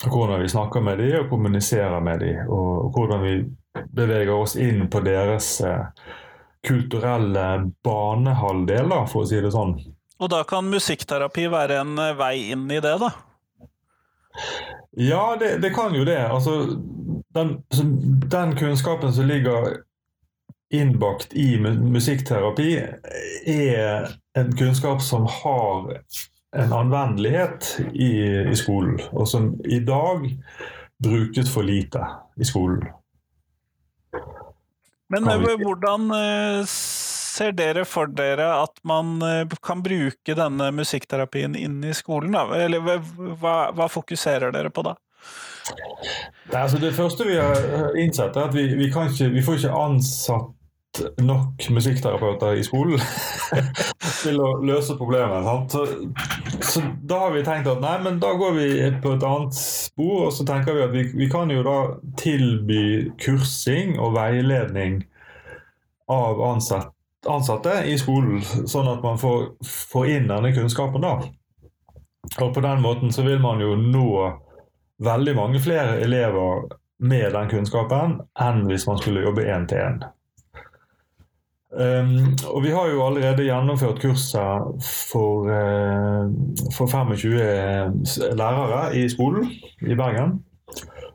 Hvordan 0.02 0.42
vi 0.42 0.48
snakker 0.48 0.82
med 0.82 0.98
dem 0.98 1.20
og 1.20 1.30
kommuniserer 1.30 2.00
med 2.02 2.20
dem. 2.20 2.48
Og, 2.50 2.90
hvordan 2.94 3.22
vi 3.22 3.34
beveger 3.94 4.34
oss 4.34 4.56
inn 4.56 4.88
på 4.90 5.00
deres 5.04 5.60
eh, 5.64 5.86
kulturelle 6.66 7.46
banehalvdeler, 7.84 9.06
for 9.10 9.24
å 9.24 9.28
si 9.30 9.40
det 9.42 9.52
sånn. 9.54 9.76
Og 10.22 10.30
da 10.30 10.42
kan 10.46 10.68
musikkterapi 10.70 11.48
være 11.52 11.80
en 11.82 11.94
eh, 11.98 12.16
vei 12.18 12.34
inn 12.54 12.66
i 12.70 12.80
det, 12.82 12.96
da? 13.02 13.12
Ja, 14.96 15.36
det, 15.40 15.56
det 15.62 15.72
kan 15.74 15.94
jo 15.96 16.04
det. 16.04 16.20
Altså, 16.26 16.76
den, 17.34 17.56
den, 18.30 18.56
kunnskapen 18.56 19.12
som 19.12 19.26
ligger 19.26 19.78
innbakt 20.72 21.34
i 21.36 21.58
musikkterapi, 21.60 22.70
er 23.46 24.12
en 24.38 24.52
kunnskap 24.56 25.02
som 25.04 25.26
har 25.28 25.90
en 26.56 26.72
anvendelighet 26.72 27.78
i, 27.92 28.10
i 28.52 28.56
skolen, 28.56 29.00
og 29.12 29.28
som 29.28 29.54
i 29.64 29.80
dag 29.80 30.26
brukes 31.02 31.48
for 31.52 31.66
lite 31.66 32.02
i 32.36 32.44
skolen. 32.44 32.84
Men 35.12 35.28
hvordan 35.28 36.12
eh, 36.16 36.60
ser 36.68 37.52
dere 37.56 37.84
for 37.88 38.08
dere 38.12 38.48
at 38.62 38.80
man 38.88 39.18
eh, 39.24 39.56
kan 39.64 39.82
bruke 39.84 40.36
denne 40.36 40.70
musikkterapien 40.76 41.56
inn 41.56 41.82
i 41.84 41.94
skolen? 41.96 42.36
Da? 42.36 42.46
Eller 42.56 42.84
hva, 42.84 43.56
hva 43.72 43.88
fokuserer 43.92 44.54
dere 44.54 44.72
på 44.72 44.84
da? 44.86 44.96
Det, 46.50 46.56
altså 46.58 46.80
det 46.82 46.94
første 46.96 47.26
vi 47.28 47.36
har 47.38 47.96
innsett, 48.00 48.36
er 48.36 48.48
at 48.48 48.56
vi, 48.56 48.66
vi, 48.76 48.88
ikke, 48.88 49.30
vi 49.32 49.44
får 49.44 49.60
ikke 49.60 49.84
ansatt 49.84 50.50
nok 51.16 51.70
musikkterapeuter 51.70 52.58
i 52.60 52.64
skolen 52.64 53.00
til 54.22 54.40
å 54.42 54.48
løse 54.64 54.96
problemet. 54.98 55.72
Så, 55.72 55.86
så, 56.60 56.82
da 57.08 57.20
har 57.24 57.34
vi 57.36 57.44
tenkt 57.46 57.70
at 57.70 57.82
nei, 57.82 57.96
men 58.04 58.20
da 58.22 58.34
går 58.38 58.56
vi 58.58 58.68
på 59.02 59.14
et 59.16 59.26
annet 59.26 59.56
spor. 59.56 60.28
Og 60.28 60.34
så 60.36 60.46
tenker 60.48 60.76
vi 60.76 60.84
at 60.86 60.94
vi, 60.94 61.06
vi 61.24 61.30
kan 61.32 61.52
jo 61.52 61.64
da 61.66 61.78
tilby 62.20 63.12
kursing 63.22 63.96
og 64.00 64.16
veiledning 64.18 65.02
av 66.12 66.42
ansatte, 66.44 66.92
ansatte 67.30 67.78
i 67.88 67.94
skolen, 68.00 68.42
sånn 68.42 68.90
at 68.90 69.04
man 69.04 69.20
får, 69.20 69.52
får 69.64 70.08
inn 70.16 70.30
denne 70.30 70.52
kunnskapen 70.56 71.04
da. 71.04 71.16
Og 72.40 72.54
på 72.54 72.62
den 72.64 72.82
måten 72.82 73.12
så 73.14 73.24
vil 73.26 73.40
man 73.42 73.60
jo 73.62 73.74
nå 73.78 74.08
veldig 75.02 75.34
mange 75.36 75.60
flere 75.62 76.00
elever 76.04 76.68
med 77.02 77.32
den 77.34 77.48
kunnskapen 77.50 78.20
enn 78.40 78.66
hvis 78.68 78.86
man 78.86 79.00
skulle 79.00 79.24
jobbe 79.24 79.46
én 79.50 79.66
til 79.70 79.82
én. 79.82 80.02
Um, 81.72 82.36
og 82.52 82.62
vi 82.66 82.70
har 82.70 82.90
jo 82.92 83.00
allerede 83.06 83.46
gjennomført 83.46 84.00
kurset 84.02 84.82
for, 84.84 85.46
uh, 85.48 86.28
for 86.76 86.86
25 86.86 87.32
lærere 88.36 88.96
i 88.96 89.08
skolen 89.08 89.46
i 89.80 89.96
Bergen. 89.96 90.42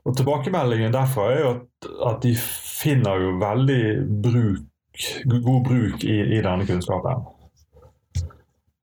Og 0.06 0.18
tilbakemeldingen 0.18 0.94
derfra 0.94 1.28
er 1.34 1.40
jo 1.44 1.52
at, 1.52 1.90
at 2.10 2.24
de 2.24 2.34
finner 2.82 3.22
jo 3.22 3.36
veldig 3.38 3.84
bruk, 4.24 5.06
god 5.30 5.62
bruk 5.70 6.04
i, 6.04 6.18
i 6.40 6.42
denne 6.42 6.66
kunnskapen. 6.66 7.28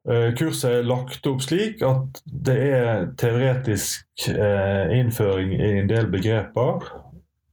Uh, 0.06 0.30
kurset 0.38 0.70
er 0.70 0.86
lagt 0.86 1.26
opp 1.26 1.42
slik 1.42 1.82
at 1.82 2.22
det 2.46 2.58
er 2.70 3.10
teoretisk 3.18 4.28
innføring 4.94 5.58
i 5.58 5.74
en 5.80 5.90
del 5.90 6.06
begreper 6.12 6.86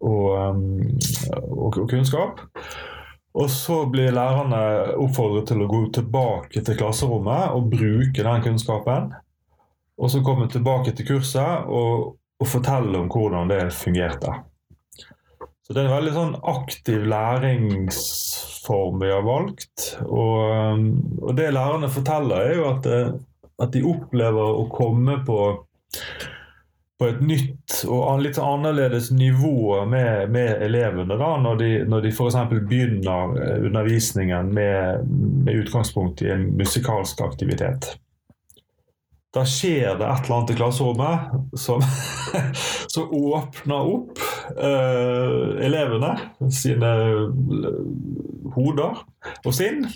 og, 0.01 0.25
um, 0.37 0.89
og, 1.33 1.73
og 1.73 1.89
kunnskap. 1.89 2.45
Og 3.31 3.49
så 3.49 3.85
blir 3.87 4.11
lærerne 4.11 4.61
oppfordret 4.99 5.47
til 5.51 5.63
å 5.63 5.69
gå 5.71 5.81
tilbake 5.95 6.63
til 6.67 6.77
klasserommet 6.79 7.55
og 7.55 7.69
bruke 7.71 8.25
den 8.27 8.43
kunnskapen. 8.43 9.11
Og 10.01 10.11
så 10.11 10.23
komme 10.25 10.49
tilbake 10.51 10.91
til 10.97 11.07
kurset 11.13 11.69
og, 11.71 12.17
og 12.41 12.49
fortelle 12.49 12.99
om 12.99 13.11
hvordan 13.11 13.51
det 13.51 13.61
fungerte. 13.77 14.33
Så 15.61 15.75
det 15.75 15.83
er 15.83 15.87
en 15.87 15.95
veldig 15.95 16.13
sånn 16.15 16.33
aktiv 16.51 17.05
læringsform 17.07 18.99
vi 18.99 19.11
har 19.13 19.23
valgt. 19.23 19.93
Og, 20.03 20.81
og 21.21 21.31
det 21.37 21.53
lærerne 21.55 21.91
forteller, 21.93 22.49
er 22.49 22.57
jo 22.57 22.67
at, 22.73 22.89
at 23.63 23.71
de 23.71 23.85
opplever 23.87 24.59
å 24.59 24.67
komme 24.73 25.21
på 25.23 25.39
på 27.01 27.07
et 27.09 27.21
nytt 27.25 27.79
og 27.89 28.19
litt 28.21 28.37
annerledes 28.37 29.07
nivå 29.09 29.79
med, 29.89 30.29
med 30.29 30.61
elevene 30.61 31.15
da, 31.17 31.31
når 31.41 31.55
de, 31.57 31.69
når 31.89 32.03
de 32.05 32.09
f.eks. 32.13 32.35
begynner 32.51 33.31
eh, 33.41 33.55
undervisningen 33.65 34.51
med, 34.53 35.07
med, 35.47 35.63
utgangspunkt 35.63 36.21
i 36.21 36.29
en 36.29 36.43
musikalsk 36.59 37.23
aktivitet. 37.25 37.87
Da 39.33 39.47
skjer 39.49 39.95
det 39.97 40.05
et 40.05 40.27
eller 40.27 40.35
annet 40.35 40.53
i 40.53 40.57
klasserommet 40.59 41.57
som, 41.57 41.81
som 42.93 43.15
åpner 43.17 43.89
opp 43.95 44.21
uh, 44.59 45.57
elevene 45.63 46.11
sine 46.53 46.91
hoder 48.53 49.01
og 49.41 49.55
sinn. 49.57 49.87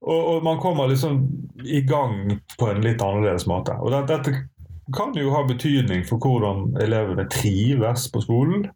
Og, 0.00 0.16
og, 0.16 0.40
man 0.46 0.62
kommer 0.62 0.88
liksom 0.88 1.20
i 1.60 1.82
gang 1.84 2.38
på 2.56 2.70
en 2.70 2.80
litt 2.86 3.04
annerledes 3.04 3.44
måte. 3.50 3.76
Og 3.82 3.92
det, 3.92 4.06
dette 4.14 4.38
kan 4.96 5.14
jo 5.16 5.32
ha 5.34 5.44
betydning 5.48 6.04
for 6.08 6.22
hvordan 6.22 6.76
elevene 6.82 7.28
trives 7.30 8.08
på 8.12 8.22
skolen. 8.24 8.66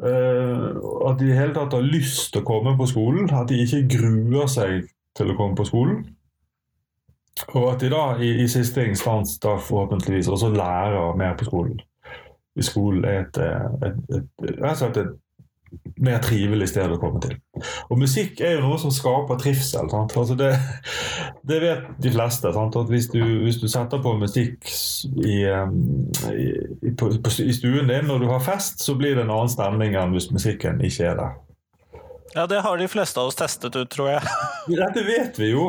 Uh, 0.00 0.76
at 1.08 1.18
de 1.20 1.30
i 1.30 1.36
hele 1.36 1.52
tatt 1.56 1.74
har 1.76 1.84
lyst 1.84 2.32
til 2.32 2.42
å 2.42 2.48
komme 2.48 2.76
på 2.78 2.88
skolen. 2.90 3.28
At 3.30 3.50
de 3.50 3.60
ikke 3.64 3.86
gruer 3.96 4.48
seg 4.50 4.88
til 5.16 5.32
å 5.32 5.36
komme 5.38 5.58
på 5.58 5.68
skolen. 5.68 6.04
Og 7.52 7.68
at 7.74 7.82
de 7.84 7.90
da 7.92 8.04
i, 8.22 8.30
i 8.42 8.48
siste 8.48 8.84
instans 8.88 9.36
da 9.42 9.58
forhåpentligvis 9.60 10.30
også 10.32 10.54
lærer 10.54 11.16
mer 11.20 11.36
på 11.36 11.48
skolen. 11.50 11.80
I 12.56 12.64
skolen 12.64 13.04
er 13.04 13.26
et, 13.26 13.38
et, 13.38 13.96
et, 14.16 14.46
et, 14.48 15.00
et 15.02 15.16
mer 16.02 16.18
trivelig 16.24 16.68
sted 16.70 16.92
å 16.92 16.98
komme 17.00 17.20
til. 17.24 17.36
Og 17.90 18.00
musikk 18.00 18.40
er 18.44 18.56
jo 18.56 18.64
noe 18.66 18.78
som 18.80 18.92
skaper 18.92 19.38
trivsel. 19.40 19.88
Altså 19.92 20.36
det, 20.38 20.52
det, 21.48 21.60
vet 21.62 21.88
de 22.02 22.12
fleste. 22.12 22.52
Sant? 22.52 22.76
At 22.76 22.92
hvis 22.92 23.08
du, 23.12 23.22
hvis 23.44 23.60
du, 23.62 23.68
setter 23.72 24.02
på 24.02 24.16
musikk 24.20 24.68
i, 25.24 25.38
i, 25.46 26.92
på, 26.98 27.10
i, 27.14 27.56
stuen 27.56 27.90
din 27.90 28.10
når 28.10 28.22
du 28.24 28.28
har 28.32 28.44
fest, 28.44 28.84
så 28.84 28.96
blir 28.98 29.16
det 29.16 29.24
en 29.26 29.34
annen 29.34 29.52
stemning 29.52 29.96
enn 29.96 30.16
hvis 30.16 30.30
musikken 30.34 30.82
ikke 30.84 31.10
er 31.12 31.20
der. 31.22 31.36
Ja, 32.36 32.46
det 32.46 32.58
har 32.60 32.76
de 32.78 32.88
fleste 32.88 33.20
av 33.20 33.30
oss 33.30 33.38
testet 33.38 33.76
ut, 33.76 33.88
tror 33.88 34.10
jeg. 34.10 34.32
Dette 34.68 35.02
vet 35.06 35.38
vi 35.40 35.46
jo, 35.54 35.62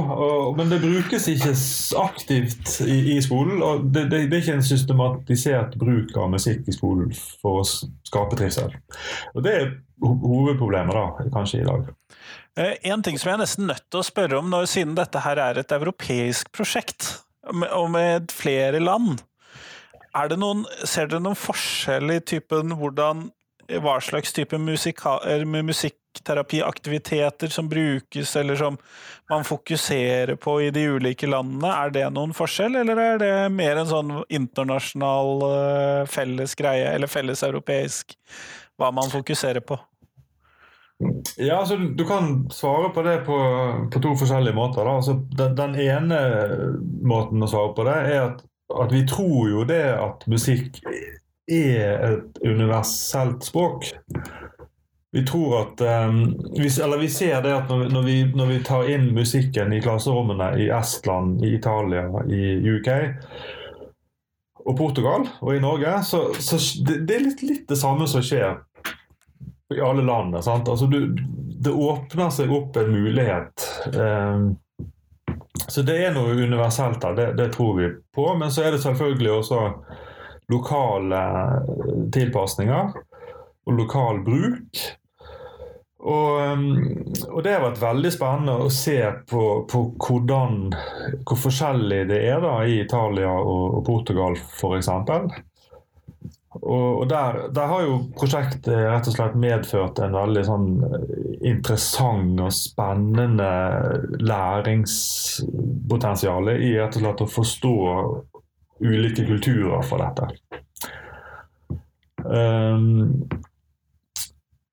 men 0.57 0.67
det 0.67 0.81
brukes 0.83 1.29
ikke 1.31 1.53
aktivt 2.01 2.73
i, 2.83 2.97
i 3.13 3.21
skolen. 3.23 3.61
og 3.63 3.85
det, 3.85 4.09
det, 4.11 4.25
det, 4.27 4.35
er 4.35 4.43
ikke 4.43 4.57
en 4.57 4.65
systematisert 4.67 5.77
bruk 5.79 6.11
av 6.19 6.33
musikk 6.33 6.67
i 6.67 6.75
skolen 6.75 7.13
for 7.39 7.61
å 7.61 7.67
skape 8.09 8.35
trivsel. 8.35 8.75
Og 9.31 9.45
Det 9.45 9.53
er 9.53 9.71
hovedproblemet 10.03 10.97
da, 10.97 11.29
kanskje 11.37 11.61
i 11.61 11.69
dag. 11.69 11.87
Eh, 12.59 12.75
en 12.91 13.05
ting 13.05 13.15
som 13.15 13.31
jeg 13.31 13.37
er 13.37 13.43
nesten 13.45 13.71
nødt 13.71 13.87
til 13.87 14.01
å 14.01 14.09
spørre 14.09 14.41
om, 14.41 14.51
når, 14.51 14.67
siden 14.73 14.99
dette 14.99 15.23
her 15.23 15.39
er 15.39 15.61
et 15.63 15.71
europeisk 15.77 16.51
prosjekt, 16.51 17.13
og 17.47 17.87
med 17.95 18.27
flere 18.35 18.83
land. 18.83 19.23
Det 20.27 20.35
noen, 20.41 20.67
ser 20.83 21.07
dere 21.07 21.23
noen 21.23 21.39
forskjell 21.39 22.11
i 22.17 22.19
typen 22.27 22.75
hvordan 22.75 23.29
hva 23.83 23.97
slags 24.03 24.33
type 24.35 24.57
musika, 24.59 25.17
musikkterapiaktiviteter 26.17 27.47
som 27.47 27.69
brukes, 27.69 28.35
eller 28.35 28.55
som 28.55 28.77
man 29.29 29.43
fokuserer 29.43 30.35
på 30.35 30.61
i 30.61 30.71
de 30.71 30.87
ulike 30.87 31.27
landene. 31.27 31.67
Er 31.67 31.89
det 31.91 32.09
noen 32.13 32.33
forskjell, 32.33 32.75
eller 32.75 32.97
er 32.97 33.19
det 33.19 33.51
mer 33.51 33.77
en 33.77 33.87
sånn 33.87 34.23
internasjonal 34.29 35.43
eh, 35.43 36.07
felles 36.07 36.55
greie, 36.55 36.89
eller 36.93 37.07
felleseuropeisk, 37.07 38.17
hva 38.77 38.91
man 38.91 39.09
fokuserer 39.09 39.61
på? 39.61 39.77
Ja, 41.37 41.59
altså 41.59 41.77
Du 41.77 42.05
kan 42.05 42.49
svare 42.49 42.89
på 42.89 43.03
det 43.03 43.19
på, 43.25 43.37
på 43.93 43.99
to 44.01 44.15
forskjellige 44.17 44.55
måter. 44.55 44.85
Altså, 44.85 45.19
den, 45.37 45.55
den, 45.55 45.75
ene 45.75 46.17
måten 47.05 47.43
å 47.43 47.47
svare 47.47 47.75
på 47.77 47.85
det 47.85 47.97
er 48.15 48.21
at, 48.23 48.41
at 48.73 48.91
vi 48.91 49.05
tror 49.05 49.49
jo 49.51 49.63
det 49.69 49.83
at 49.93 50.25
musikk 50.27 50.81
er 51.47 52.01
et 52.01 52.41
universelt 52.41 53.45
språk. 53.45 53.85
Vi 55.17 55.23
tror 55.25 55.61
at 55.61 55.81
um, 55.81 56.17
vi, 56.57 56.69
Eller 56.83 56.97
vi 56.97 57.09
ser 57.09 57.41
det 57.41 57.53
at 57.55 57.69
når 57.69 58.01
vi, 58.05 58.17
når 58.35 58.45
vi, 58.45 58.57
tar 58.63 58.89
inn 58.91 59.07
musikken 59.15 59.73
i 59.73 59.81
klasserommene 59.81 60.51
i 60.61 60.67
Estland, 60.69 61.41
i 61.45 61.55
Italia, 61.57 62.03
i 62.29 62.69
UK 62.69 62.89
og 64.67 64.75
Portugal 64.77 65.25
og 65.39 65.55
i 65.55 65.61
Norge, 65.63 65.95
så, 66.03 66.19
så 66.37 66.59
det, 66.85 66.99
det, 67.07 67.15
er 67.15 67.23
litt, 67.23 67.41
litt, 67.41 67.63
det 67.69 67.79
samme 67.79 68.05
som 68.07 68.21
skjer 68.21 68.59
i 69.73 69.81
alle 69.81 70.03
landene. 70.05 70.43
Altså, 70.43 70.85
du, 70.85 71.15
det 71.65 71.73
åpner 71.73 72.29
seg 72.35 72.53
opp 72.53 72.77
en 72.77 72.91
mulighet. 72.91 73.65
Um, 73.95 74.51
så 75.67 75.81
det 75.87 75.97
er 75.97 76.13
noe 76.13 76.35
universelt 76.37 77.01
der, 77.01 77.17
det, 77.17 77.27
det 77.39 77.49
tror 77.55 77.73
vi 77.79 77.89
på. 78.15 78.27
Men 78.37 78.53
så 78.53 78.67
er 78.67 78.75
det 78.75 78.83
selvfølgelig 78.85 79.33
også 79.39 79.63
lokale 80.53 81.25
eh, 81.25 82.07
tilpasninger 82.13 82.93
og 83.67 83.73
lokal 83.81 84.21
bruk. 84.23 84.85
Og, 85.97 86.53
um, 86.53 86.77
og, 87.31 87.43
det 87.43 87.53
har 87.55 87.63
vært 87.63 87.81
veldig 87.81 88.11
spennende 88.13 88.53
å 88.61 88.69
se 88.73 88.99
på, 89.29 89.43
på 89.69 89.79
hvordan, 89.97 90.73
hvor 91.25 91.37
forskjellig 91.47 92.01
det 92.11 92.19
er 92.29 92.41
da 92.43 92.65
i 92.69 92.81
Italia 92.83 93.31
og, 93.33 93.63
og 93.79 93.85
Portugal 93.87 94.33
f.eks. 94.37 94.89
Og, 96.57 97.01
og 97.01 97.09
der, 97.09 97.33
der, 97.53 97.65
har 97.69 97.81
jo 97.85 97.97
prosjektet 98.17 98.73
rett 98.73 99.07
og 99.09 99.13
slett 99.13 99.35
medført 99.41 99.99
en 100.01 100.13
veldig 100.17 100.43
sånn 100.45 100.83
interessant 101.45 102.41
og 102.45 102.53
spennende 102.53 103.51
læringspotensial 104.21 106.49
i 106.55 106.77
rett 106.77 106.95
og 106.97 107.01
slett 107.03 107.21
å 107.25 107.33
forstå 107.35 107.75
ulike 108.85 109.25
kulturer 109.25 109.81
for 109.85 109.97
dette. 110.01 110.25
Um, 112.27 113.27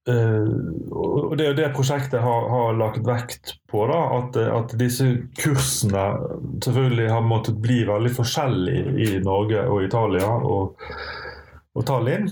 og 0.05 1.37
Det 1.39 1.45
er 1.45 1.49
jo 1.49 1.57
det 1.57 1.69
prosjektet 1.73 2.21
har, 2.21 2.49
har 2.53 2.75
lagt 2.77 3.07
vekt 3.07 3.55
på. 3.71 3.87
da, 3.89 4.01
at, 4.19 4.37
at, 4.37 4.75
disse 4.77 5.07
kursene 5.41 6.03
selvfølgelig 6.65 7.07
har 7.11 7.25
måttet 7.25 7.61
bli 7.63 7.83
veldig 7.89 8.13
forskjellige 8.13 8.97
i 9.01 9.21
Norge 9.25 9.63
og 9.65 9.85
Italia 9.87 10.29
og, 10.29 10.85
og 11.75 11.87
Tallinn. 11.89 12.29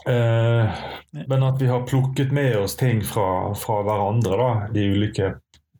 Uh, 0.00 0.66
men 1.28 1.42
at 1.44 1.60
vi 1.60 1.68
har 1.68 1.86
plukket 1.86 2.32
med 2.32 2.56
oss 2.62 2.74
ting 2.80 3.04
fra, 3.04 3.52
fra 3.54 3.82
hverandre, 3.86 4.36
da, 4.40 4.50
de 4.74 4.90
ulike 4.96 5.34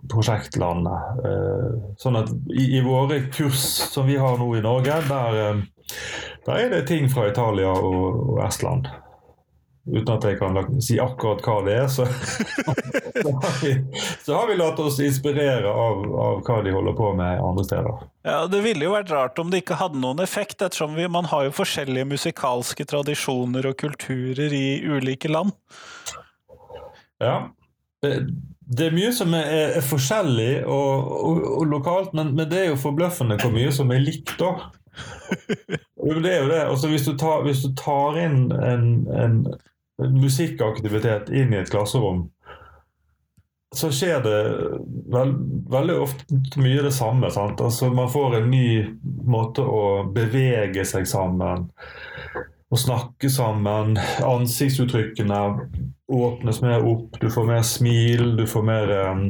prosjektlandene. 0.09 0.97
Eh, 1.25 1.69
sånn 2.01 2.19
at 2.21 2.33
i, 2.55 2.79
i, 2.79 2.81
våre 2.85 3.21
kurs 3.33 3.61
som 3.93 4.09
vi 4.09 4.17
har 4.21 4.39
nå 4.41 4.49
i 4.57 4.65
Norge, 4.65 4.97
der, 5.09 5.39
eh, 5.45 5.95
der 6.47 6.65
er 6.65 6.75
det 6.75 6.87
ting 6.89 7.11
fra 7.13 7.29
Italia 7.31 7.73
og, 7.75 8.21
og, 8.31 8.41
Estland. 8.47 8.89
Uten 9.91 10.13
at 10.15 10.25
jeg 10.29 10.39
kan 10.39 10.59
si 10.83 10.99
akkurat 11.03 11.43
hva 11.45 11.57
det 11.67 11.77
er, 11.81 11.89
så, 11.91 12.07
så, 13.23 13.33
har, 13.35 13.57
vi, 13.63 13.73
så 14.23 14.37
har 14.37 14.49
vi 14.51 14.57
latt 14.61 14.81
oss 14.83 15.01
inspirere 15.03 15.71
av, 15.71 16.05
av, 16.15 16.41
hva 16.47 16.59
de 16.65 16.75
holder 16.75 16.97
på 16.99 17.13
med 17.19 17.43
andre 17.43 17.67
steder. 17.67 18.05
Ja, 18.29 18.41
Det 18.53 18.63
ville 18.65 18.87
jo 18.87 18.95
vært 18.95 19.13
rart 19.15 19.41
om 19.43 19.51
det 19.51 19.65
ikke 19.65 19.81
hadde 19.81 20.01
noen 20.03 20.23
effekt, 20.23 20.61
ettersom 20.61 20.95
vi, 20.99 21.09
man 21.11 21.31
har 21.33 21.49
jo 21.49 21.57
forskjellige 21.59 22.09
musikalske 22.13 22.87
tradisjoner 22.89 23.71
og 23.73 23.79
kulturer 23.83 24.55
i 24.55 24.67
ulike 24.87 25.33
land. 25.33 25.57
Ja, 27.21 27.51
det 28.01 28.87
er 28.87 28.95
mye 28.95 29.11
som 29.13 29.35
er, 29.37 29.49
er 29.81 29.85
forskjellig 29.85 30.63
og, 30.63 31.09
og, 31.17 31.41
og 31.59 31.65
lokalt, 31.69 32.15
men, 32.17 32.35
men, 32.37 32.47
det 32.51 32.63
er 32.63 32.69
jo 32.71 32.79
forbløffende 32.81 33.37
hvor 33.43 33.53
mye 33.55 33.73
som 33.75 33.91
er 33.93 34.05
likt, 34.05 34.37
da. 34.41 34.71
det 36.25 36.31
er 36.31 36.45
jo 36.45 36.49
det. 36.51 36.61
Altså, 36.63 36.91
hvis, 36.93 37.05
du 37.09 37.17
tar, 37.19 37.43
hvis 37.47 37.65
du 37.65 37.75
tar 37.79 38.19
inn 38.23 38.39
en, 38.55 38.87
en, 39.11 39.35
en, 39.51 39.61
musikkaktivitet 40.15 41.33
inn 41.33 41.55
i 41.55 41.61
et 41.61 41.73
klasserom, 41.73 42.29
så 43.75 43.91
skjer 43.95 44.23
det 44.25 44.39
veld, 45.15 45.35
veldig 45.71 45.97
ofte 46.03 46.39
mye 46.59 46.83
det 46.83 46.95
samme. 46.97 47.31
Altså, 47.31 47.91
man 47.95 48.11
får 48.11 48.41
en 48.41 48.49
ny 48.51 48.71
måte 49.31 49.63
å 49.63 50.09
bevege 50.11 50.83
seg 50.89 51.07
sammen 51.07 51.69
å 52.71 52.79
snakke 52.79 53.31
sammen. 53.31 53.97
Ansiktsuttrykkene 54.25 55.41
åpnes 56.11 56.61
mer 56.63 56.87
opp, 56.87 57.19
du 57.21 57.31
får 57.31 57.47
mer 57.47 57.63
smil, 57.67 58.37
du 58.39 58.47
får 58.51 58.67
mer, 58.67 58.93
um, 59.11 59.25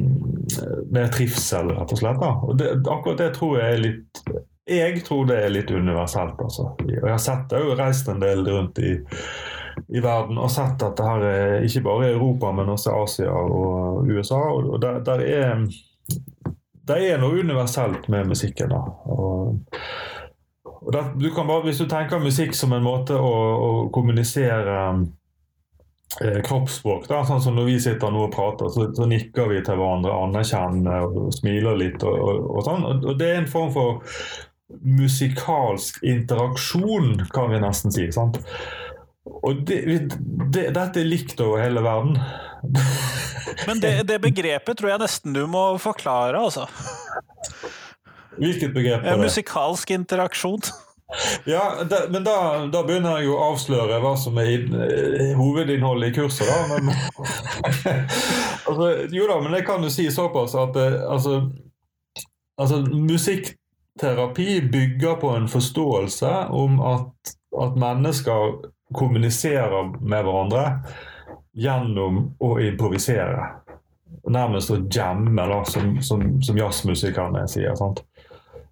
mer 0.93 1.09
trivsel, 1.13 1.73
rett 1.73 1.93
og 1.93 2.01
slett. 2.01 2.21
Og 2.21 2.55
det, 2.61 2.71
akkurat 2.85 3.21
det 3.21 3.31
tror 3.37 3.59
jeg 3.61 3.75
er 3.75 3.85
litt 3.87 4.23
Jeg 4.71 5.01
tror 5.03 5.25
det 5.27 5.39
er 5.41 5.49
litt 5.51 5.71
universelt, 5.73 6.37
altså. 6.39 6.69
Og 6.77 6.91
jeg 6.93 7.01
har 7.01 7.19
sett 7.19 7.49
det, 7.49 7.59
jeg 7.59 7.73
har 7.73 7.79
reist 7.81 8.07
en 8.07 8.21
del 8.21 8.45
rundt 8.45 8.77
i, 8.79 8.93
i 9.89 10.01
verden 10.03 10.37
og 10.41 10.51
sett 10.53 10.83
at 10.85 10.97
det 10.97 11.07
her 11.07 11.23
er 11.27 11.65
ikke 11.65 11.85
bare 11.87 12.11
Europa, 12.11 12.51
men 12.55 12.69
også 12.73 12.93
Asia 13.03 13.31
og 13.31 14.07
USA. 14.09 14.41
og 14.51 14.81
der, 14.81 14.99
der 15.05 15.25
er 15.25 15.65
det 16.91 17.01
er 17.11 17.21
noe 17.21 17.41
universelt 17.41 18.07
med 18.11 18.29
musikken. 18.31 18.71
da. 18.73 18.81
Og, 19.13 19.57
og 20.81 20.93
der, 20.93 21.11
du 21.15 21.29
bare, 21.35 21.63
hvis 21.65 21.81
du 21.81 21.87
tenker 21.89 22.23
musikk 22.23 22.55
som 22.57 22.73
en 22.73 22.85
måte 22.85 23.17
å, 23.17 23.31
å 23.31 23.71
kommunisere 23.93 24.77
eh, 26.21 26.39
kroppsspråk, 26.47 27.07
da, 27.09 27.23
sånn 27.27 27.43
som 27.43 27.57
når 27.57 27.69
vi 27.69 27.79
sitter 27.85 28.13
nå 28.13 28.27
og 28.27 28.35
prater, 28.35 28.71
så, 28.73 28.89
så 28.97 29.07
nikker 29.09 29.51
vi 29.53 29.61
til 29.65 29.79
hverandre, 29.79 30.15
anerkjenner 30.27 31.09
og, 31.09 31.33
smiler 31.37 31.79
litt. 31.79 32.03
Og, 32.07 32.47
og 32.49 32.63
sånn. 32.67 32.87
Og 33.01 33.13
det 33.19 33.29
er 33.29 33.43
en 33.43 33.51
form 33.51 33.73
for 33.75 34.17
musikalsk 34.71 35.99
interaksjon, 36.07 37.27
kan 37.35 37.51
vi 37.51 37.59
nesten 37.61 37.93
si. 37.93 38.07
sant? 38.15 38.39
Og 39.25 39.65
det, 39.67 39.81
det, 40.53 40.69
dette 40.73 41.01
er 41.01 41.05
likt 41.05 41.41
over 41.43 41.61
hele 41.61 41.83
verden. 41.85 42.17
Men 43.67 43.81
det, 43.81 43.93
det, 44.09 44.19
begrepet 44.21 44.77
tror 44.77 44.93
jeg 44.93 45.01
nesten 45.03 45.35
du 45.35 45.43
må 45.49 45.65
forklare, 45.81 46.39
altså. 46.39 46.67
Hvilket 48.37 48.73
begrep? 48.73 49.03
det? 49.03 49.17
Musikalsk 49.21 49.91
interaksjon. 49.97 50.61
Ja, 51.43 51.83
det, 51.83 51.97
men 52.07 52.23
da, 52.23 52.33
da, 52.71 52.85
begynner 52.87 53.17
jeg 53.19 53.33
å 53.33 53.39
avsløre 53.49 53.97
hva 53.99 54.13
som 54.15 54.37
er 54.39 54.61
eh, 54.63 55.33
hovedinnholdet 55.35 56.13
i 56.13 56.15
kurset, 56.15 56.47
da. 56.47 56.77
Men, 56.77 56.93
altså, 58.69 58.87
jo 59.11 59.27
da, 59.27 59.41
men 59.43 59.57
jeg 59.57 59.65
kan 59.67 59.83
jo 59.83 59.91
si 59.91 60.05
såpass 60.07 60.55
at 60.55 60.79
eh, 60.79 60.95
altså, 61.03 61.41
altså 62.55 62.79
musikkterapi 62.87 64.61
bygger 64.71 65.19
på 65.19 65.35
en 65.35 65.51
forståelse 65.51 66.31
om 66.55 66.79
at, 66.93 67.35
at 67.65 67.75
mennesker 67.83 68.71
kommuniserer 68.93 69.91
med 69.99 70.25
hverandre 70.25 70.65
gjennom 71.57 72.23
å 72.39 72.51
improvisere. 72.63 73.49
Nærmest 74.31 74.71
å 74.71 74.79
jamme, 74.91 75.47
da, 75.49 75.63
som, 75.67 75.95
som, 76.03 76.23
som 76.43 76.59
jazzmusikerne 76.59 77.47
sier. 77.49 77.75
Sant? 77.79 78.03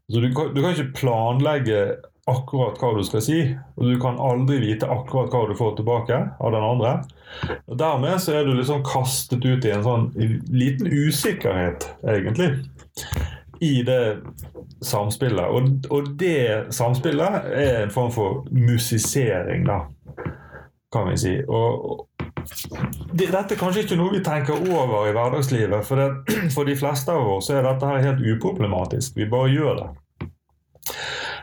Så 0.10 0.22
du, 0.22 0.30
du, 0.30 0.62
kan 0.62 0.72
ikke 0.74 0.94
planlegge 1.02 1.82
akkurat 2.30 2.78
hva 2.82 2.92
du 2.98 3.04
skal 3.06 3.24
si, 3.26 3.40
og 3.78 3.90
du 3.90 3.98
kan 4.02 4.20
aldri 4.22 4.60
vite 4.62 4.90
akkurat 4.90 5.34
hva 5.34 5.48
du 5.50 5.56
får 5.58 5.80
tilbake 5.80 6.20
av 6.38 6.54
den 6.54 6.66
andre. 6.66 6.94
Og 7.70 7.80
Dermed 7.80 8.22
så 8.22 8.38
er 8.38 8.46
du 8.46 8.54
liksom 8.58 8.86
kastet 8.86 9.46
ut 9.46 9.66
i 9.66 9.74
en 9.74 9.86
sånn 9.86 10.08
liten 10.54 10.90
usikkerhet, 10.90 11.90
egentlig 12.06 12.54
i 13.62 13.84
det 13.84 14.18
samspillet. 14.82 15.46
Og, 15.46 15.88
og, 15.90 16.12
det 16.20 16.74
samspillet 16.76 17.50
er 17.54 17.84
en 17.84 17.94
form 17.94 18.12
for 18.12 18.46
musisering, 18.52 19.66
da, 19.68 19.82
kan 20.94 21.10
vi 21.12 21.18
si. 21.20 21.36
Og, 21.48 22.06
det, 23.12 23.28
dette 23.30 23.56
er 23.56 23.60
kanskje 23.60 23.86
ikke 23.86 24.00
noe 24.00 24.16
vi 24.16 24.24
tenker 24.26 24.58
over 24.72 25.10
i 25.10 25.14
hverdagslivet. 25.16 25.86
For, 25.88 26.00
det, 26.00 26.36
for 26.56 26.70
de 26.70 26.78
fleste 26.80 27.16
av 27.16 27.36
oss 27.38 27.52
er 27.54 27.66
dette 27.68 27.90
her 27.92 28.06
helt 28.10 28.26
uproblematisk. 28.36 29.18
Vi 29.20 29.30
bare 29.30 29.54
gjør 29.54 29.84
det. 29.84 29.90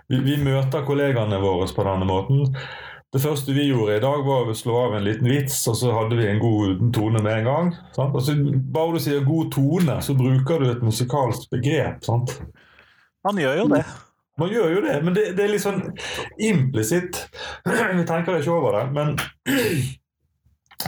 Vi, 0.09 0.21
vi 0.23 0.37
møter 0.39 0.87
kollegaene 0.87 1.41
våre 1.43 1.67
på 1.75 1.87
denne 1.87 2.07
måten. 2.09 2.45
Det 3.15 3.23
første 3.23 3.55
vi 3.55 3.69
gjorde 3.69 3.97
i 3.97 4.03
dag, 4.03 4.25
var 4.27 4.49
å 4.51 4.55
slå 4.57 4.77
av 4.89 4.97
en 4.97 5.05
liten 5.07 5.29
vits, 5.31 5.61
og 5.71 5.77
så 5.79 5.93
hadde 5.95 6.19
vi 6.19 6.27
en 6.27 6.41
god 6.43 6.83
tone 6.95 7.23
med 7.23 7.39
en 7.39 7.47
gang. 7.47 7.71
Sant? 7.95 8.17
Altså, 8.19 8.35
bare 8.75 8.97
du 8.97 9.01
sier 9.01 9.25
'god 9.25 9.53
tone', 9.55 10.01
så 10.03 10.17
bruker 10.19 10.59
du 10.59 10.71
et 10.71 10.83
musikalsk 10.83 11.51
begrep. 11.51 12.05
sant? 12.05 12.35
Man 13.25 13.39
gjør 13.39 13.63
jo 13.63 13.69
det. 13.69 13.85
Man 14.39 14.51
gjør 14.53 14.75
jo 14.75 14.81
det, 14.85 14.97
men 15.05 15.15
det, 15.15 15.31
det 15.37 15.45
er 15.45 15.53
litt 15.55 15.65
sånn 15.65 15.81
implisitt. 16.39 17.23
Vi 17.65 18.05
tenker 18.05 18.37
ikke 18.37 18.53
over 18.53 18.77
det. 18.77 18.85
Men 18.93 19.17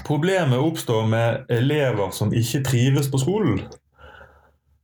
problemet 0.04 0.60
oppstår 0.60 1.06
med 1.08 1.48
elever 1.48 2.12
som 2.12 2.34
ikke 2.34 2.64
trives 2.66 3.08
på 3.10 3.22
skolen. 3.22 3.62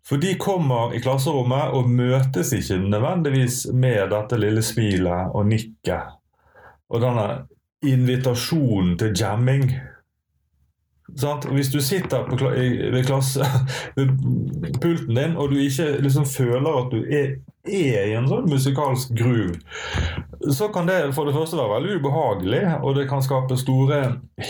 For 0.09 0.20
de 0.20 0.35
kommer 0.40 0.94
i 0.97 1.01
klasserommet 1.01 1.77
og 1.77 1.88
møtes 1.92 2.53
ikke 2.57 2.81
nødvendigvis 2.83 3.66
med 3.73 4.11
dette 4.12 4.40
lille 4.40 4.64
smilet 4.64 5.33
og 5.33 5.49
nikket 5.49 6.12
og 6.90 7.03
denne 7.03 7.47
invitasjonen 7.85 8.99
til 8.99 9.20
jamming. 9.20 9.81
Sant? 11.20 11.44
Hvis 11.53 11.68
du 11.68 11.81
sitter 11.85 12.25
på, 12.25 12.37
ved 12.92 13.05
klassepulten 13.05 15.16
din 15.18 15.37
og 15.37 15.51
du 15.53 15.57
ikke 15.61 16.01
liksom 16.03 16.25
føler 16.27 16.79
at 16.81 16.90
du 16.92 16.97
er, 17.05 17.27
er, 17.68 18.05
i 18.09 18.14
en 18.16 18.29
sånn 18.29 18.51
musikalsk 18.51 19.11
groove, 19.18 19.55
så 20.53 20.68
kan 20.73 20.87
det 20.88 21.14
for 21.16 21.25
det 21.29 21.35
første 21.37 21.57
være 21.61 21.75
veldig 21.77 21.97
ubehagelig, 22.01 22.64
og 22.81 22.97
det 22.99 23.09
kan 23.11 23.23
skape 23.25 23.57
store 23.61 24.01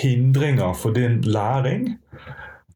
hindringer 0.02 0.72
for 0.78 0.90
din 0.96 1.20
læring. 1.26 1.82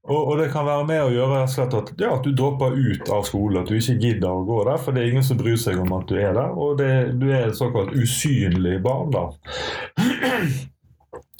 Og, 0.09 0.21
og, 0.23 0.39
det 0.41 0.49
kan 0.53 0.65
være 0.65 0.87
med 0.89 1.03
å 1.05 1.13
gjøre 1.13 1.43
at, 1.45 1.93
ja, 2.01 2.15
at, 2.15 2.25
du 2.25 2.33
dropper 2.33 2.73
ut 2.73 3.11
av 3.13 3.27
skolen, 3.29 3.61
at 3.61 3.69
du 3.69 3.77
ikke 3.77 3.99
gidder 4.01 4.31
å 4.33 4.47
gå 4.49 4.63
der. 4.65 4.81
For 4.81 4.97
det 4.97 5.03
er 5.03 5.13
ingen 5.13 5.27
som 5.27 5.41
bryr 5.41 5.59
seg 5.61 5.81
om 5.83 5.93
at 5.99 6.09
du 6.09 6.17
er 6.17 6.33
der, 6.37 6.57
og 6.57 6.81
det, 6.81 6.93
du 7.21 7.29
er 7.29 7.51
et 7.51 7.59
såkalt 7.59 7.93
usynlig 7.93 8.79
barn. 8.85 9.13
da. 9.15 9.29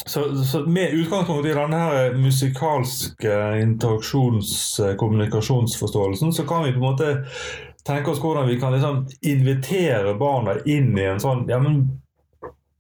Så, 0.09 0.45
så, 0.45 0.63
med 0.65 0.95
utgangspunkt 0.95 1.45
i 1.45 1.53
denne 1.53 1.77
her 1.77 2.15
musikalske 2.17 3.33
interaksjons-, 3.61 4.79
kommunikasjonsforståelsen, 4.97 6.33
så 6.33 6.47
kan 6.49 6.65
vi 6.65 6.71
på 6.73 6.79
en 6.79 6.87
måte 6.87 7.11
tenke 7.85 8.15
oss 8.15 8.23
hvordan 8.23 8.49
vi 8.49 8.57
kan 8.61 8.73
liksom 8.73 9.03
invitere 9.21 10.15
barna 10.17 10.55
inn 10.65 10.95
i 10.97 11.05
en 11.11 11.21
sånn 11.21 11.45
ja, 11.51 11.61
men 11.61 11.83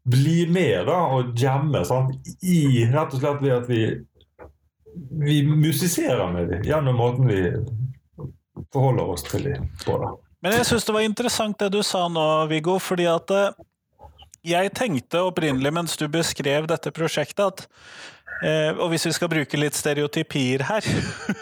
Bli 0.09 0.46
med 0.48 0.87
da, 0.88 1.03
og 1.12 1.35
jamme. 1.37 1.83
Sant? 1.85 2.14
I, 2.40 2.87
rett 2.88 3.12
og 3.12 3.20
slett 3.20 3.42
ved 3.42 3.53
at 3.53 3.66
vi 3.68 3.83
vi 5.11 5.42
musiserer 5.46 6.32
med 6.32 6.48
dem 6.48 6.64
gjennom 6.66 6.96
måten 6.96 7.28
vi 7.28 7.42
forholder 8.72 9.14
oss 9.14 9.24
til 9.26 9.46
dem 9.48 9.68
på. 9.84 9.98
Men 10.44 10.54
jeg 10.58 10.68
syns 10.68 10.87
det 10.87 10.94
var 10.94 11.06
interessant 11.06 11.58
det 11.58 11.72
du 11.74 11.80
sa 11.87 12.04
nå, 12.11 12.24
Viggo. 12.50 12.78
fordi 12.82 13.08
at 13.11 13.32
eh, 13.34 13.58
jeg 14.46 14.72
tenkte 14.76 15.24
opprinnelig 15.26 15.72
mens 15.74 15.96
du 15.98 16.06
beskrev 16.11 16.68
dette 16.70 16.92
prosjektet, 16.94 17.42
at 17.42 17.66
eh, 18.46 18.70
Og 18.78 18.92
hvis 18.92 19.08
vi 19.08 19.14
skal 19.16 19.32
bruke 19.32 19.58
litt 19.58 19.74
stereotypier 19.74 20.62
her 20.68 20.87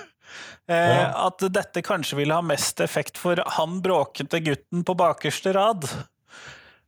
eh, 0.73 1.05
At 1.05 1.45
dette 1.53 1.85
kanskje 1.85 2.23
ville 2.23 2.35
ha 2.35 2.45
mest 2.45 2.81
effekt 2.81 3.21
for 3.21 3.42
han 3.59 3.81
bråkete 3.85 4.40
gutten 4.40 4.85
på 4.85 4.97
bakerste 4.97 5.53
rad. 5.57 5.85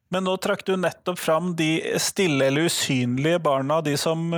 Men 0.08 0.24
nå 0.24 0.38
trakk 0.40 0.64
du 0.64 0.72
nettopp 0.80 1.20
fram 1.20 1.52
de 1.56 1.98
stille 2.00 2.48
eller 2.48 2.70
usynlige 2.70 3.42
barna, 3.44 3.82
de 3.84 3.92
som 4.00 4.30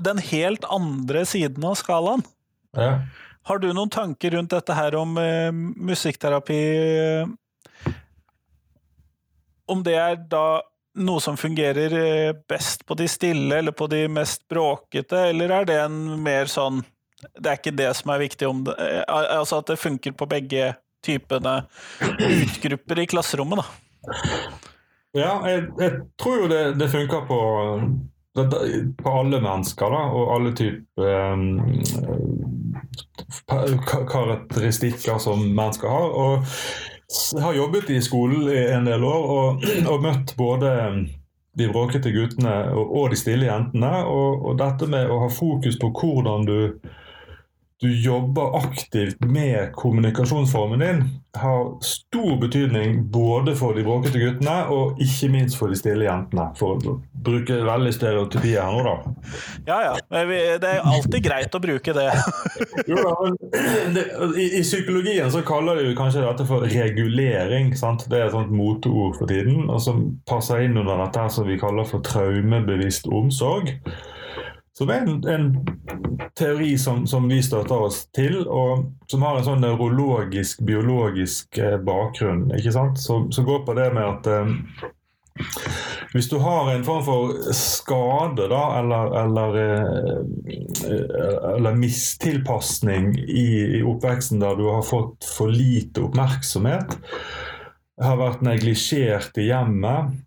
den 0.00 0.18
helt 0.18 0.64
andre 0.64 1.26
siden 1.28 1.64
av 1.64 1.76
skalaen. 1.80 2.24
Ja. 2.76 3.00
Har 3.42 3.58
du 3.58 3.72
noen 3.72 3.90
tanker 3.90 4.30
rundt 4.36 4.52
dette 4.54 4.74
her 4.76 4.94
om 4.96 5.16
uh, 5.18 5.50
musikkterapi 5.52 6.60
Om 9.66 9.82
det 9.82 9.96
er 9.98 10.20
da 10.30 10.62
noe 10.94 11.20
som 11.24 11.36
fungerer 11.36 11.94
eh, 11.96 12.34
best 12.48 12.86
på 12.86 12.94
de 12.94 13.06
stille 13.08 13.56
eller 13.58 13.72
på 13.72 13.86
de 13.88 14.04
mest 14.12 14.42
bråkete, 14.48 15.16
eller 15.30 15.54
er 15.56 15.68
det 15.68 15.78
en 15.80 16.00
mer 16.22 16.50
sånn 16.52 16.82
Det 17.32 17.48
er 17.48 17.60
ikke 17.60 17.76
det 17.78 17.88
som 17.96 18.12
er 18.12 18.20
viktig 18.20 18.48
om 18.48 18.60
det 18.66 18.74
eh, 18.76 19.00
Altså 19.08 19.62
at 19.62 19.72
det 19.72 19.80
funker 19.80 20.12
på 20.12 20.28
begge 20.28 20.74
typene 21.02 21.62
utgrupper 22.20 23.00
i 23.02 23.08
klasserommet, 23.10 23.58
da. 23.58 24.12
Ja, 25.18 25.32
jeg, 25.48 25.64
jeg 25.80 25.96
tror 26.20 26.44
jo 26.44 26.50
det, 26.52 26.60
det 26.78 26.86
funker 26.92 27.24
på 27.26 27.38
på 28.34 29.10
alle 29.10 29.40
mennesker 29.44 29.92
da, 29.92 30.02
og 30.16 30.30
alle 30.36 30.52
typer 30.56 31.32
um, 31.32 31.60
karakteristikker 34.08 35.18
som 35.20 35.42
mennesker 35.56 35.88
har. 35.88 36.16
Og 36.16 36.46
jeg 37.34 37.42
har 37.44 37.54
jobbet 37.56 37.90
i 37.92 38.00
skolen 38.04 38.48
i 38.48 38.62
en 38.72 38.88
del 38.88 39.04
år 39.04 39.34
og, 39.36 39.66
og 39.92 40.06
møtt 40.06 40.32
både 40.38 40.72
de 41.58 41.68
bråkete 41.68 42.12
guttene 42.14 42.54
og, 42.72 42.96
og 42.96 43.10
de 43.12 43.20
stille 43.20 43.50
jentene. 43.50 43.92
Og, 44.08 44.46
og, 44.46 44.56
dette 44.60 44.88
med 44.88 45.10
å 45.12 45.20
ha 45.26 45.30
fokus 45.32 45.76
på 45.80 45.92
hvordan 45.92 46.48
du 46.48 46.58
du 47.82 48.00
jobber 48.00 48.56
aktivt 48.56 49.24
med 49.24 49.72
kommunikasjonsformen 49.72 50.78
din, 50.78 51.02
har 51.34 51.82
stor 51.82 52.36
betydning 52.40 53.10
både 53.10 53.56
for 53.56 53.74
de 53.74 53.82
bråkete 53.82 54.20
guttene 54.20 54.54
og 54.70 55.00
ikke 55.02 55.30
minst 55.32 55.58
for 55.58 55.72
de 55.72 55.78
stille 55.80 56.06
jentene. 56.06 56.44
For 56.58 56.76
å 56.78 56.94
bruke 57.26 57.56
veldig 57.66 57.90
stereotypier 57.96 58.62
her 58.62 58.76
nå, 58.76 58.84
da. 58.86 59.32
Ja 59.66 59.80
ja. 59.88 59.96
Det 60.62 60.70
er 60.70 60.86
alltid 60.92 61.24
greit 61.26 61.58
å 61.58 61.62
bruke 61.64 61.96
det. 61.96 62.06
jo 62.90 63.02
da, 63.02 63.16
men 63.56 63.98
det, 63.98 64.06
i, 64.36 64.46
i, 64.60 64.62
psykologien 64.62 65.34
så 65.34 65.42
kaller 65.46 65.82
de 65.82 65.96
kanskje 65.98 66.22
dette 66.22 66.46
for 66.46 66.62
regulering. 66.68 67.74
Sant? 67.78 68.06
Det 68.06 68.20
er 68.20 68.28
et 68.28 68.36
sånt 68.36 68.54
moteord 68.54 69.18
for 69.18 69.32
tiden, 69.32 69.66
og 69.66 69.82
som 69.82 70.06
passer 70.30 70.68
inn 70.68 70.78
under 70.78 71.02
dette 71.02 71.26
som 71.34 71.50
vi 71.50 71.58
kaller 71.58 71.88
for 71.88 72.06
traumebevisst 72.06 73.10
omsorg. 73.10 73.74
Som 74.78 74.88
er 74.88 75.04
en, 75.04 75.18
en 75.28 75.48
teori 76.38 76.78
som, 76.80 77.06
som, 77.06 77.28
vi 77.28 77.42
støtter 77.44 77.84
oss 77.88 78.06
til, 78.16 78.40
og 78.48 78.86
som 79.10 79.24
har 79.26 79.38
en 79.38 79.46
sånn 79.50 79.60
nevrologisk, 79.64 80.62
biologisk 80.64 81.60
eh, 81.60 81.76
bakgrunn. 81.76 82.46
ikke 82.56 82.72
sant? 82.72 83.00
Som, 83.02 83.28
som 83.32 83.44
går 83.48 83.66
på 83.66 83.76
det 83.76 83.90
med 83.92 84.06
at 84.08 84.30
eh, 84.32 84.88
hvis 86.12 86.28
du 86.28 86.38
har 86.44 86.70
en 86.72 86.84
form 86.84 87.04
for 87.04 87.52
skade 87.56 88.48
da, 88.52 88.62
eller, 88.80 89.14
eller, 89.22 89.60
eh, 89.60 91.54
eller 91.54 91.78
mistilpasning 91.78 93.14
i, 93.20 93.46
i, 93.78 93.84
oppveksten 93.84 94.42
der 94.42 94.56
du 94.56 94.66
har 94.68 94.84
fått 94.84 95.28
for 95.36 95.52
lite 95.52 96.04
oppmerksomhet, 96.04 96.98
har 98.02 98.20
vært 98.20 98.44
neglisjert 98.44 99.36
i 99.40 99.48
hjemmet, 99.50 100.20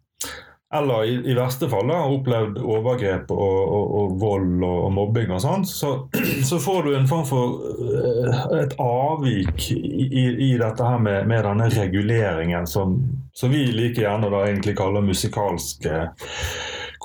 eller 0.73 1.03
i, 1.03 1.31
i 1.31 1.33
verste 1.33 1.69
fall 1.69 1.89
har 1.89 2.09
opplevd 2.09 2.57
overgrep 2.57 3.29
og, 3.31 3.59
og, 3.77 3.91
og 3.99 4.15
vold 4.19 4.63
og, 4.63 4.79
og, 4.87 4.91
mobbing 4.95 5.31
og 5.35 5.41
sånt, 5.43 5.69
så, 5.69 5.91
så, 6.49 6.59
får 6.59 6.83
du 6.83 6.95
en 6.95 7.07
form 7.09 7.27
for 7.29 7.59
uh, 7.61 8.41
et 8.57 8.73
avvik 8.81 9.69
i, 9.71 10.25
i, 10.49 10.51
dette 10.59 10.89
her 10.89 10.97
med, 11.01 11.29
med 11.29 11.45
denne 11.45 11.69
reguleringen 11.71 12.67
som, 12.67 12.97
som, 13.33 13.53
vi 13.53 13.67
like 13.71 14.01
gjerne 14.01 14.31
da 14.33 14.45
egentlig 14.47 14.75
kaller 14.77 15.05
musikalsk 15.05 15.85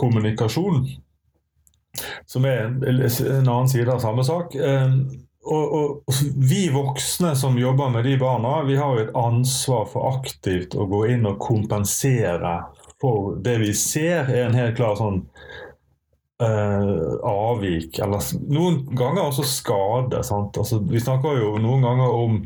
kommunikasjon. 0.00 0.86
Som 2.26 2.46
er 2.46 2.68
en, 2.68 2.84
en 2.86 3.48
annen 3.48 3.68
side 3.68 3.92
av 3.92 4.00
samme 4.00 4.24
sak. 4.24 4.56
Uh, 4.56 4.96
og, 5.44 5.72
og, 5.74 6.18
Vi 6.36 6.66
voksne 6.72 7.34
som 7.36 7.58
jobber 7.58 7.88
med 7.92 8.04
de 8.04 8.16
barna, 8.20 8.62
vi 8.64 8.76
har 8.76 8.96
jo 8.96 9.04
et 9.04 9.16
ansvar 9.16 9.86
for 9.92 10.14
aktivt 10.14 10.76
å 10.76 10.88
gå 10.88 11.06
inn 11.14 11.28
og 11.28 11.40
kompensere 11.42 12.58
for 13.00 13.36
det 13.40 13.56
vi 13.62 13.72
ser, 13.76 14.28
er 14.28 14.46
en 14.46 14.58
helt 14.58 14.76
klar 14.76 14.98
sånn 14.98 15.22
uh, 16.42 17.16
avvik. 17.26 17.98
Eller 18.02 18.24
noen 18.52 18.82
ganger 18.96 19.26
også 19.26 19.46
skade. 19.48 20.20
Altså, 20.20 20.82
vi 20.88 21.02
snakker 21.02 21.40
jo 21.40 21.56
noen 21.62 21.84
ganger 21.86 22.16
om 22.20 22.40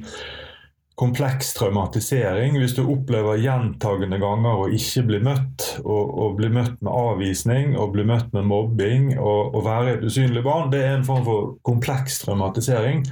kompleks 0.94 1.50
traumatisering. 1.56 2.58
Hvis 2.60 2.76
du 2.76 2.84
opplever 2.86 3.40
gjentagende 3.42 4.20
ganger 4.22 4.62
å 4.62 4.68
ikke 4.74 5.02
bli 5.08 5.20
møtt, 5.26 5.66
og, 5.82 6.14
og 6.22 6.38
bli 6.38 6.52
møtt 6.54 6.78
med 6.84 6.92
avvisning 6.92 7.74
og 7.74 7.96
bli 7.96 8.06
møtt 8.06 8.30
med 8.36 8.46
mobbing 8.50 9.10
og, 9.16 9.56
og 9.56 9.66
være 9.66 9.96
et 9.96 10.06
usynlig 10.06 10.44
barn, 10.46 10.70
det 10.74 10.84
er 10.84 10.96
en 10.98 11.06
form 11.06 11.26
for 11.26 11.52
kompleks 11.66 12.22
traumatisering. 12.22 13.02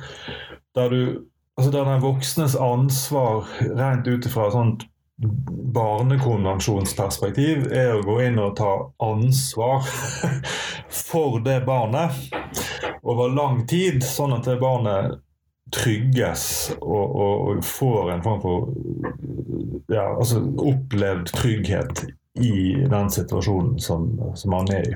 Der, 0.78 0.94
du, 0.94 1.26
altså 1.58 1.74
der 1.74 1.90
den 1.90 2.06
voksnes 2.06 2.54
ansvar 2.54 3.50
rent 3.74 4.06
ut 4.06 4.30
ifra 4.30 4.48
sånt 4.54 4.86
barnekonvensjonsperspektiv 5.72 7.72
er 7.72 7.94
å 7.96 8.02
gå 8.04 8.20
inn 8.26 8.38
og 8.42 8.56
ta 8.58 8.72
ansvar 9.02 9.80
for 11.02 11.40
det 11.44 11.60
barnet 11.66 12.12
over 13.02 13.28
lang 13.34 13.66
tid, 13.70 14.02
sånn 14.04 14.32
at 14.36 14.44
det 14.46 14.60
barnet 14.62 15.20
trygges 15.72 16.72
og, 16.80 17.16
og, 17.16 17.48
og 17.48 17.64
får 17.64 18.10
en 18.12 18.22
form 18.24 18.40
for 18.42 18.68
ja, 19.92 20.12
altså 20.12 20.42
opplevd 20.42 21.26
trygghet 21.32 22.04
i 22.40 22.74
den 22.88 23.10
situasjonen 23.12 23.80
som, 23.80 24.32
som 24.36 24.52
han 24.56 24.70
er 24.72 24.90
i. 24.90 24.94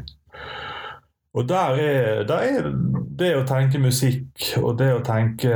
Og 1.37 1.45
der 1.49 1.77
er, 1.77 2.23
der 2.29 2.49
er, 2.49 2.71
det 3.17 3.33
å 3.37 3.45
tenke 3.49 3.81
musikk 3.81 4.55
og 4.61 4.77
det 4.81 4.91
å 4.93 5.05
tenke 5.05 5.53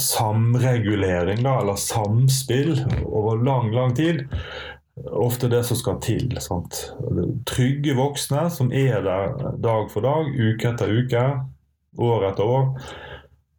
samregulering, 0.00 1.42
da, 1.44 1.58
eller 1.62 1.78
samspill, 1.80 2.74
over 3.04 3.40
lang, 3.44 3.70
lang 3.72 3.94
tid, 3.96 4.24
ofte 5.12 5.50
det 5.52 5.62
som 5.68 5.78
skal 5.78 6.00
til. 6.04 6.32
Sant? 6.44 6.80
Trygge 7.48 7.96
voksne 7.98 8.48
som 8.52 8.72
er 8.72 9.04
der 9.04 9.36
dag 9.60 9.92
for 9.92 10.04
dag, 10.04 10.32
uke 10.32 10.72
etter 10.72 10.92
uke, 10.92 11.26
år 11.98 12.28
etter 12.30 12.56
år. 12.56 12.72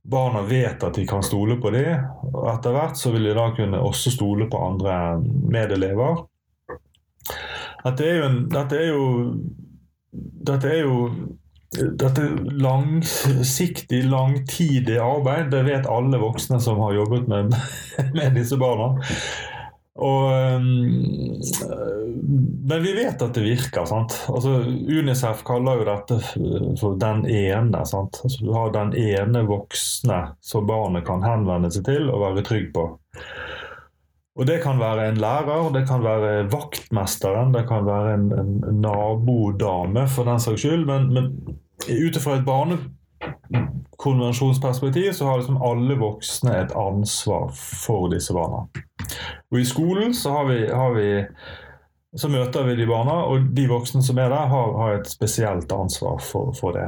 Barna 0.10 0.42
vet 0.48 0.84
at 0.86 0.98
de 0.98 1.06
kan 1.10 1.26
stole 1.26 1.60
på 1.62 1.74
dem, 1.76 2.06
etter 2.50 2.74
hvert 2.74 2.98
så 2.98 3.14
vil 3.14 3.30
de 3.30 3.38
da 3.38 3.50
kunne 3.58 3.82
også 3.86 4.14
stole 4.16 4.50
på 4.50 4.62
andre 4.66 5.00
medelever. 5.22 6.24
Dette 7.80 8.06
er 8.06 8.18
jo, 8.18 8.28
en, 8.28 8.40
dette 8.52 8.78
er 8.80 8.90
jo 8.90 9.04
dette 10.12 10.72
er 10.72 10.84
jo 10.84 11.12
dette 11.70 12.24
langsiktig, 12.58 14.04
langtidig 14.10 14.98
arbeid. 14.98 15.52
Det 15.52 15.64
vet 15.68 15.90
alle 15.90 16.18
voksne 16.22 16.58
som 16.62 16.82
har 16.82 16.98
jobbet 16.98 17.30
med, 17.30 17.54
med 18.18 18.36
disse 18.38 18.58
barna. 18.58 18.96
Og, 20.00 20.32
um, 20.56 21.42
men 22.70 22.84
vi 22.84 22.94
vet 22.96 23.22
at 23.22 23.36
det 23.36 23.44
virker. 23.44 23.84
Altså, 23.84 24.54
Unicef 24.88 25.44
kaller 25.48 25.82
jo 25.82 25.88
dette 25.90 26.20
for 26.80 26.96
'den 26.96 27.26
ene'. 27.28 27.76
Altså, 27.76 28.08
du 28.40 28.54
har 28.54 28.72
den 28.72 28.96
ene 28.96 29.44
voksne 29.48 30.22
som 30.40 30.68
barnet 30.68 31.06
kan 31.06 31.24
henvende 31.24 31.72
seg 31.72 31.86
til 31.86 32.10
og 32.10 32.24
være 32.24 32.46
trygg 32.48 32.72
på. 32.74 32.88
Og 34.40 34.48
Det 34.48 34.62
kan 34.64 34.80
være 34.80 35.10
en 35.10 35.18
lærer, 35.20 35.74
det 35.76 35.82
kan 35.88 36.04
være 36.04 36.52
vaktmesteren, 36.52 37.54
det 37.54 37.68
kan 37.68 37.86
være 37.86 38.14
en, 38.16 38.34
en 38.40 38.62
nabodame 38.80 40.08
for 40.08 40.24
den 40.24 40.40
saks 40.40 40.62
skyld. 40.64 40.86
Men, 40.88 41.14
men 41.14 41.26
ut 41.90 42.16
ifra 42.16 42.36
et 42.38 42.46
barnekonvensjonsperspektiv 42.48 45.14
så 45.14 45.26
har 45.28 45.38
liksom 45.42 45.58
alle 45.60 45.96
voksne 46.00 46.56
et 46.56 46.72
ansvar 46.72 47.52
for 47.58 48.08
disse 48.14 48.34
barna. 48.34 48.68
Og 49.52 49.60
I 49.60 49.66
skolen 49.68 50.14
så, 50.16 50.32
har 50.38 50.46
vi, 50.48 50.68
har 50.72 50.94
vi, 50.96 51.26
så 52.16 52.28
møter 52.32 52.64
vi 52.70 52.76
de 52.80 52.88
barna, 52.88 53.28
og 53.28 53.52
de 53.58 53.68
voksne 53.68 54.00
som 54.06 54.18
er 54.24 54.30
der, 54.32 54.46
har, 54.56 54.72
har 54.80 54.92
et 55.02 55.10
spesielt 55.12 55.72
ansvar 55.76 56.16
for, 56.24 56.56
for 56.56 56.72
det. 56.80 56.88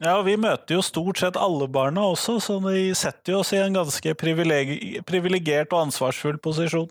Ja, 0.00 0.16
og 0.16 0.24
Vi 0.24 0.38
møter 0.40 0.78
jo 0.78 0.84
stort 0.84 1.20
sett 1.20 1.36
alle 1.36 1.68
barna 1.68 2.06
også, 2.08 2.38
så 2.40 2.56
de 2.64 2.88
setter 2.96 3.34
jo 3.34 3.42
oss 3.42 3.52
i 3.52 3.60
en 3.60 3.76
ganske 3.76 4.14
privilegert 4.16 5.74
og 5.74 5.82
ansvarsfull 5.84 6.40
posisjon. 6.40 6.88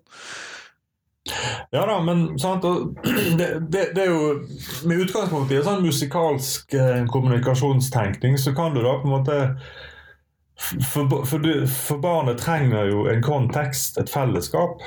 Ja 1.73 1.83
da, 1.85 1.97
men 2.01 2.39
sant, 2.41 2.63
det, 3.39 3.47
det, 3.69 3.83
det, 3.93 4.05
er 4.05 4.09
jo 4.09 4.87
Med 4.89 5.03
utgangspunkt 5.03 5.51
i 5.51 5.59
en 5.59 5.65
sånn 5.67 5.83
musikalsk 5.85 6.73
eh, 6.77 7.03
kommunikasjonstenkning, 7.11 8.37
så 8.41 8.53
kan 8.57 8.73
du 8.73 8.81
da 8.85 8.95
på 9.01 9.09
en 9.09 9.15
måte 9.17 9.39
for, 10.59 11.25
for, 11.25 11.39
du, 11.39 11.67
for, 11.71 12.01
barnet 12.03 12.41
trenger 12.41 12.89
jo 12.89 13.05
en 13.07 13.21
kontekst, 13.23 13.97
et 14.01 14.09
fellesskap. 14.11 14.81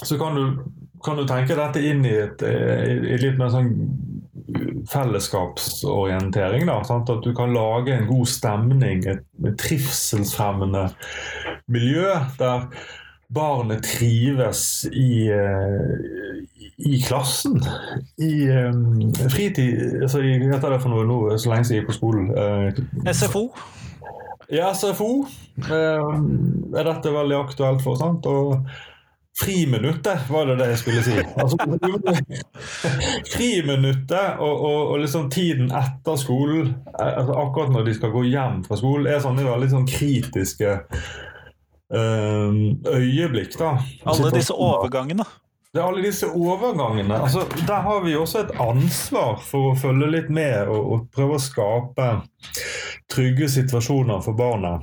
Så 0.00 0.16
kan 0.20 0.38
du, 0.38 0.62
kan 1.04 1.18
du 1.20 1.26
tenke 1.28 1.56
dette 1.58 1.82
inn 1.84 2.00
i 2.08 2.14
et, 2.22 2.42
eh, 2.42 2.84
i, 2.88 2.94
i 3.12 3.18
litt 3.20 3.36
mer 3.40 3.52
sånn 3.52 3.74
fellesskapsorientering. 4.90 6.66
Da, 6.68 6.80
sant? 6.86 7.10
At 7.12 7.24
du 7.24 7.32
kan 7.36 7.54
lage 7.54 7.94
en 7.94 8.08
god 8.08 8.26
stemning, 8.30 9.04
et, 9.08 9.24
et 9.44 9.56
trivselsfremmende 9.60 10.88
miljø 11.72 12.10
der 12.38 12.68
barnet 13.34 13.82
trives 13.82 14.84
i, 14.92 15.30
uh, 15.32 16.42
i 16.78 17.00
klassen. 17.02 17.58
I 18.20 18.48
um, 18.68 19.12
fritid 19.32 20.02
altså, 20.04 20.20
Hva 20.20 20.52
heter 20.54 20.74
det 20.74 20.82
for 20.82 20.92
noe 20.92 21.06
nå 21.08 21.20
så 21.38 21.50
lenge 21.50 21.66
siden 21.66 21.80
jeg 21.80 21.84
gikk 21.84 21.92
på 21.94 21.98
skolen? 21.98 22.28
Uh, 22.36 23.10
SFO? 23.10 23.48
Ja, 24.52 24.74
SFO 24.76 25.24
er 25.64 26.84
dette 26.84 27.14
veldig 27.14 27.38
aktuelt 27.38 27.82
for. 27.82 27.96
sant? 27.98 28.26
Og 28.28 28.60
Friminuttet, 29.38 30.30
var 30.30 30.46
det 30.46 30.56
det 30.60 30.68
jeg 30.70 30.78
skulle 30.78 31.02
si. 31.02 31.14
Altså, 31.42 31.56
friminuttet 33.34 34.38
og, 34.38 34.52
og, 34.54 34.80
og, 34.92 34.98
liksom 35.02 35.26
tiden 35.34 35.72
etter 35.74 36.18
skolen, 36.20 36.68
eh, 36.94 37.16
altså 37.18 37.38
akkurat 37.42 37.72
når 37.74 37.88
de 37.88 37.94
skal 37.96 38.12
gå 38.14 38.22
hjem 38.28 38.60
fra 38.68 38.78
skolen, 38.78 39.08
er 39.10 39.24
sånne 39.24 39.46
veldig 39.48 39.70
sånn 39.72 39.88
kritiske 39.90 40.76
øh, 41.98 42.60
øyeblikk. 42.94 43.58
da. 43.58 43.74
Alle 44.06 44.30
disse 44.36 44.54
overgangene. 44.54 45.26
Det 45.74 45.82
er 45.82 45.88
alle 45.90 46.04
disse 46.06 46.28
overgangene. 46.30 47.16
Altså, 47.18 47.42
der 47.66 47.80
har 47.82 48.04
vi 48.04 48.14
også 48.14 48.44
et 48.44 48.52
ansvar 48.62 49.40
for 49.42 49.72
å 49.72 49.78
følge 49.78 50.12
litt 50.12 50.28
med 50.30 50.70
og, 50.70 50.92
og 50.92 51.08
prøve 51.10 51.40
å 51.40 51.42
skape 51.42 52.10
trygge 53.10 53.48
situasjoner 53.50 54.22
for 54.22 54.38
barna. 54.38 54.76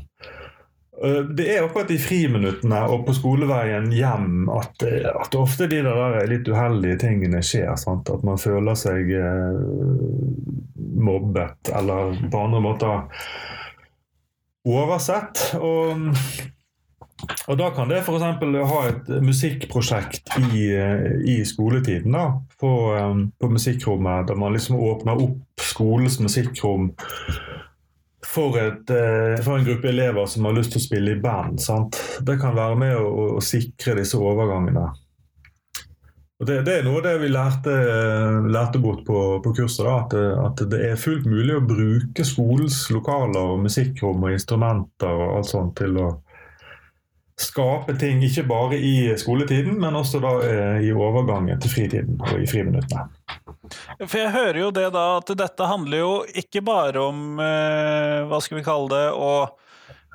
Eh, 1.04 1.20
det 1.20 1.48
er 1.50 1.66
akkurat 1.66 1.92
i 1.92 1.98
friminuttene 1.98 2.84
og 2.94 3.08
på 3.08 3.16
skoleveien 3.18 3.90
hjem 3.96 4.50
at, 4.54 4.84
eh, 4.86 5.08
at 5.10 5.36
ofte 5.38 5.66
de 5.72 5.82
der 5.88 6.20
litt 6.30 6.50
uheldige 6.50 7.00
tingene 7.08 7.42
skjer. 7.46 7.74
Sant? 7.80 8.12
At 8.14 8.26
man 8.28 8.42
føler 8.42 8.78
seg 8.78 9.10
eh, 9.18 9.62
mobbet 11.02 11.74
eller 11.74 12.18
på 12.30 12.46
andre 12.46 12.62
måter 12.62 13.26
oversett. 14.70 15.42
Og, 15.58 16.06
og 17.50 17.58
da 17.58 17.72
kan 17.74 17.90
det 17.90 18.04
f.eks. 18.04 18.28
ha 18.70 18.82
et 18.92 19.10
musikkprosjekt 19.26 20.36
i, 20.54 20.68
i 21.34 21.40
skoletiden 21.50 22.14
da, 22.14 22.28
på, 22.62 22.76
på 23.42 23.50
musikkrommet, 23.50 24.28
der 24.30 24.38
man 24.38 24.54
liksom 24.54 24.78
åpner 24.78 25.18
opp 25.26 25.66
skolens 25.66 26.20
musikkrom 26.22 26.92
for, 28.32 28.58
et, 28.60 28.90
eh, 28.90 29.44
for, 29.44 29.58
en 29.58 29.66
gruppe 29.66 29.90
elever 29.90 30.26
som 30.26 30.48
har 30.48 30.56
lyst 30.56 30.76
til 30.76 30.82
å 30.82 30.88
spille 30.88 31.16
i 31.16 31.22
band. 31.22 31.60
Sant? 31.64 32.00
Det 32.24 32.38
kan 32.42 32.56
være 32.56 32.78
med 32.80 32.98
å, 32.98 33.38
å 33.38 33.44
sikre 33.44 33.98
disse 34.00 34.20
overgangene. 34.20 34.88
Og 36.42 36.48
det, 36.50 36.62
det, 36.66 36.80
er 36.80 36.88
noe 36.88 37.04
det 37.06 37.14
vi 37.22 37.28
lærte, 37.30 37.74
lærte 38.50 38.80
bort 38.82 39.04
på, 39.06 39.18
på 39.46 39.52
kurset. 39.60 39.86
Da, 39.86 39.98
at, 40.00 40.16
at, 40.48 40.64
det 40.72 40.80
er 40.88 40.98
fullt 40.98 41.28
mulig 41.30 41.54
å 41.60 41.66
bruke 41.66 42.26
skolens 42.26 42.88
lokaler 42.90 43.60
musikkrom 43.62 44.26
og 44.26 44.34
instrumenter 44.34 45.12
og 45.12 45.36
alt 45.38 45.52
sånt 45.52 45.76
til 45.78 46.00
å 46.02 46.10
skape 47.42 47.96
ting 48.00 48.22
ikke 48.26 48.44
bare 48.50 48.78
i 48.78 49.12
skoletiden, 49.20 49.78
men 49.82 49.98
også 49.98 50.22
da 50.24 50.34
eh, 50.46 50.86
i 50.88 50.92
overgangen 50.94 51.60
til 51.62 51.74
fritiden 51.74 52.22
og 52.22 52.38
i 52.42 52.48
friminuttene. 52.50 53.08
For 54.04 54.18
jeg 54.20 54.34
hører 54.36 54.60
jo 54.64 54.70
det 54.76 54.88
da 54.96 55.06
at 55.20 55.34
dette 55.40 55.68
handler 55.70 56.04
jo 56.04 56.14
ikke 56.44 56.64
bare 56.66 57.04
om 57.04 57.42
eh, 57.42 58.22
hva 58.30 58.42
skal 58.44 58.60
vi 58.60 58.66
kalle 58.66 58.92
det 58.94 59.06
å 59.16 59.34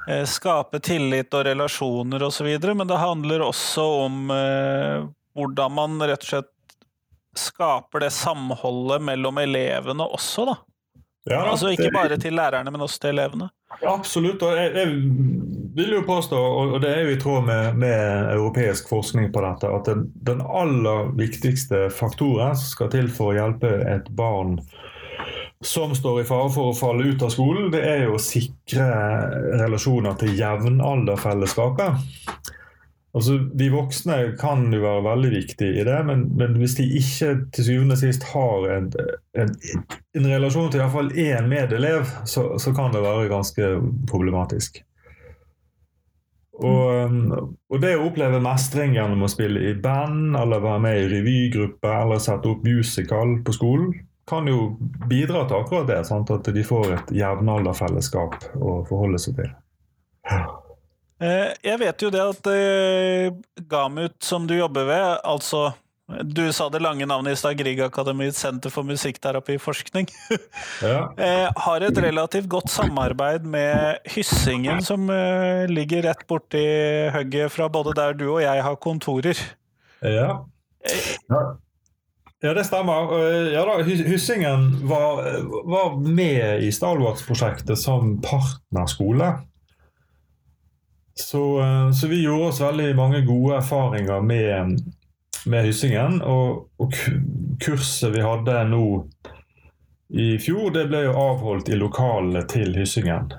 eh, 0.09 0.25
skape 0.29 0.81
tillit 0.85 1.35
og 1.35 1.47
relasjoner 1.49 2.27
osv., 2.29 2.51
men 2.73 2.87
det 2.89 3.01
handler 3.03 3.47
også 3.47 3.87
om 4.07 4.31
hvordan 5.37 5.77
man 5.77 6.01
rett 6.01 6.23
og 6.25 6.31
slett 6.31 6.53
skaper 7.37 8.07
det 8.07 8.15
samholdet 8.17 9.03
mellom 9.05 9.39
elevene 9.43 10.07
også, 10.09 10.47
da. 10.49 10.57
Ja, 11.27 11.43
altså 11.51 11.73
ikke 11.75 11.91
bare 11.91 12.17
til 12.23 12.37
lærerne, 12.39 12.71
men 12.71 12.85
også 12.87 13.01
til 13.03 13.17
elevene. 13.17 13.49
Absolutt. 13.83 14.43
og 14.47 14.55
jeg, 14.57 14.71
jeg 14.79 15.65
vil 15.77 15.93
jo 15.93 16.03
påstå, 16.09 16.39
og 16.41 16.81
det 16.81 16.91
er 16.91 17.05
jo 17.05 17.15
i 17.15 17.21
tråd 17.21 17.47
med, 17.47 17.79
med 17.81 18.33
europeisk 18.33 18.89
forskning 18.89 19.29
på 19.33 19.43
dette, 19.45 19.69
at 19.69 19.89
den, 19.91 20.07
den 20.25 20.41
aller 20.41 21.11
viktigste 21.19 21.87
faktoren 21.93 22.57
som 22.57 22.71
skal 22.73 22.93
til 22.95 23.11
for 23.12 23.33
å 23.33 23.37
hjelpe 23.37 23.73
et 23.85 24.09
barn 24.17 24.57
som 25.65 25.95
står 25.97 26.21
i 26.21 26.27
fare 26.29 26.51
for 26.53 26.71
å 26.71 26.77
falle 26.77 27.07
ut 27.09 27.23
av 27.25 27.33
skolen, 27.33 27.71
det 27.73 27.83
er 27.89 28.05
jo 28.07 28.17
å 28.17 28.23
sikre 28.23 28.87
relasjoner 29.61 30.17
til 30.21 30.37
jevnalderfellesskapet. 30.37 32.03
Altså, 33.17 33.39
De 33.57 33.71
voksne 33.73 34.17
kan 34.41 34.67
jo 34.73 34.83
være 34.83 35.05
veldig 35.07 35.31
viktige 35.33 35.81
i 35.81 35.87
det, 35.89 35.97
men, 36.09 36.27
men 36.37 36.59
hvis 36.61 36.77
de 36.77 36.85
ikke 36.99 37.31
til 37.57 37.71
syvende 37.71 37.97
og 37.97 38.03
sist 38.03 38.27
har 38.35 38.67
en, 38.75 38.91
en, 39.41 39.55
en 40.21 40.29
relasjon 40.35 40.69
til 40.73 40.85
iallfall 40.85 41.09
én 41.17 41.49
medelev, 41.49 42.05
så, 42.29 42.51
så 42.61 42.75
kan 42.77 42.93
det 42.93 43.05
være 43.07 43.31
ganske 43.33 43.73
problematisk. 44.11 44.83
Og, 46.57 47.11
um, 47.12 47.57
og 47.69 47.81
det 47.83 47.92
å 47.99 48.07
oppleve 48.09 48.40
mestring 48.40 48.95
gjennom 48.97 49.27
å 49.27 49.31
spille 49.31 49.61
i 49.71 49.75
band, 49.77 50.37
eller 50.40 50.62
være 50.64 50.83
med 50.87 51.01
i 51.03 51.09
revygruppe, 51.12 51.90
eller 52.03 52.23
sette 52.23 52.49
opp 52.49 52.64
musical 52.64 53.37
på 53.45 53.55
skolen, 53.57 53.90
kan 54.27 54.49
jo 54.51 54.73
bidra 55.07 55.45
til 55.47 55.61
akkurat 55.61 55.90
det. 55.90 56.01
Sant? 56.09 56.33
At 56.33 56.49
de 56.55 56.64
får 56.66 56.95
et 56.97 57.12
jevnalderfellesskap 57.21 58.49
å 58.57 58.79
forholde 58.88 59.21
seg 59.23 59.37
til. 59.42 59.53
Eh, 61.23 61.53
Jeg 61.62 61.79
vet 61.81 62.03
jo 62.03 62.11
det 62.12 62.25
at 62.25 62.49
eh, 62.51 63.29
Gamut, 63.71 64.16
som 64.25 64.49
du 64.49 64.57
jobber 64.57 64.88
ved, 64.88 65.07
altså 65.25 65.69
Du 66.07 66.53
sa 66.55 66.69
det 66.71 66.79
lange 66.85 67.03
navnet 67.07 67.35
i 67.35 67.37
stad, 67.40 67.57
Griegakademiets 67.59 68.38
senter 68.38 68.71
for 68.71 68.87
musikkterapiforskning, 68.87 70.07
Ja. 70.87 71.01
eh, 71.19 71.49
har 71.57 71.83
et 71.83 71.99
relativt 71.99 72.47
godt 72.53 72.71
samarbeid 72.71 73.42
med 73.42 73.99
Hyssingen, 74.14 74.79
som 74.87 75.11
eh, 75.11 75.66
ligger 75.66 76.07
rett 76.07 76.23
borti 76.31 76.62
hugget 77.11 77.51
fra 77.53 77.66
både 77.69 77.97
der 77.99 78.14
du 78.14 78.29
og 78.37 78.42
jeg 78.45 78.62
har 78.62 78.79
kontorer. 78.79 79.40
Ja. 80.07 80.45
ja. 81.27 81.42
Ja, 82.45 82.53
det 82.55 82.66
stemmer. 82.69 83.11
Eh, 83.16 83.51
Ja 83.57 83.64
da, 83.66 83.81
Hyssingen 83.83 84.69
var, 84.87 85.25
var 85.66 85.97
med 85.99 86.62
i 86.62 86.71
Stalwarts-prosjektet 86.71 87.81
som 87.83 88.21
partnerskole. 88.23 89.33
Så, 91.19 91.42
eh, 91.64 91.90
så 91.99 92.07
vi 92.14 92.23
gjorde 92.23 92.53
oss 92.53 92.62
veldig 92.62 92.92
mange 92.95 93.25
gode 93.27 93.57
erfaringer 93.59 94.21
med, 94.23 94.79
med 95.47 95.67
Hyssingen. 95.69 96.21
Og, 96.23 96.67
og 96.83 96.97
kurset 97.63 98.15
vi 98.15 98.25
hadde 98.25 98.61
nå 98.71 98.87
i 100.17 100.37
fjor, 100.39 100.71
det 100.75 100.87
ble 100.91 101.07
jo 101.09 101.17
avholdt 101.19 101.71
i 101.73 101.79
lokalene 101.79 102.45
til 102.51 102.77
Hyssingen. 102.79 103.33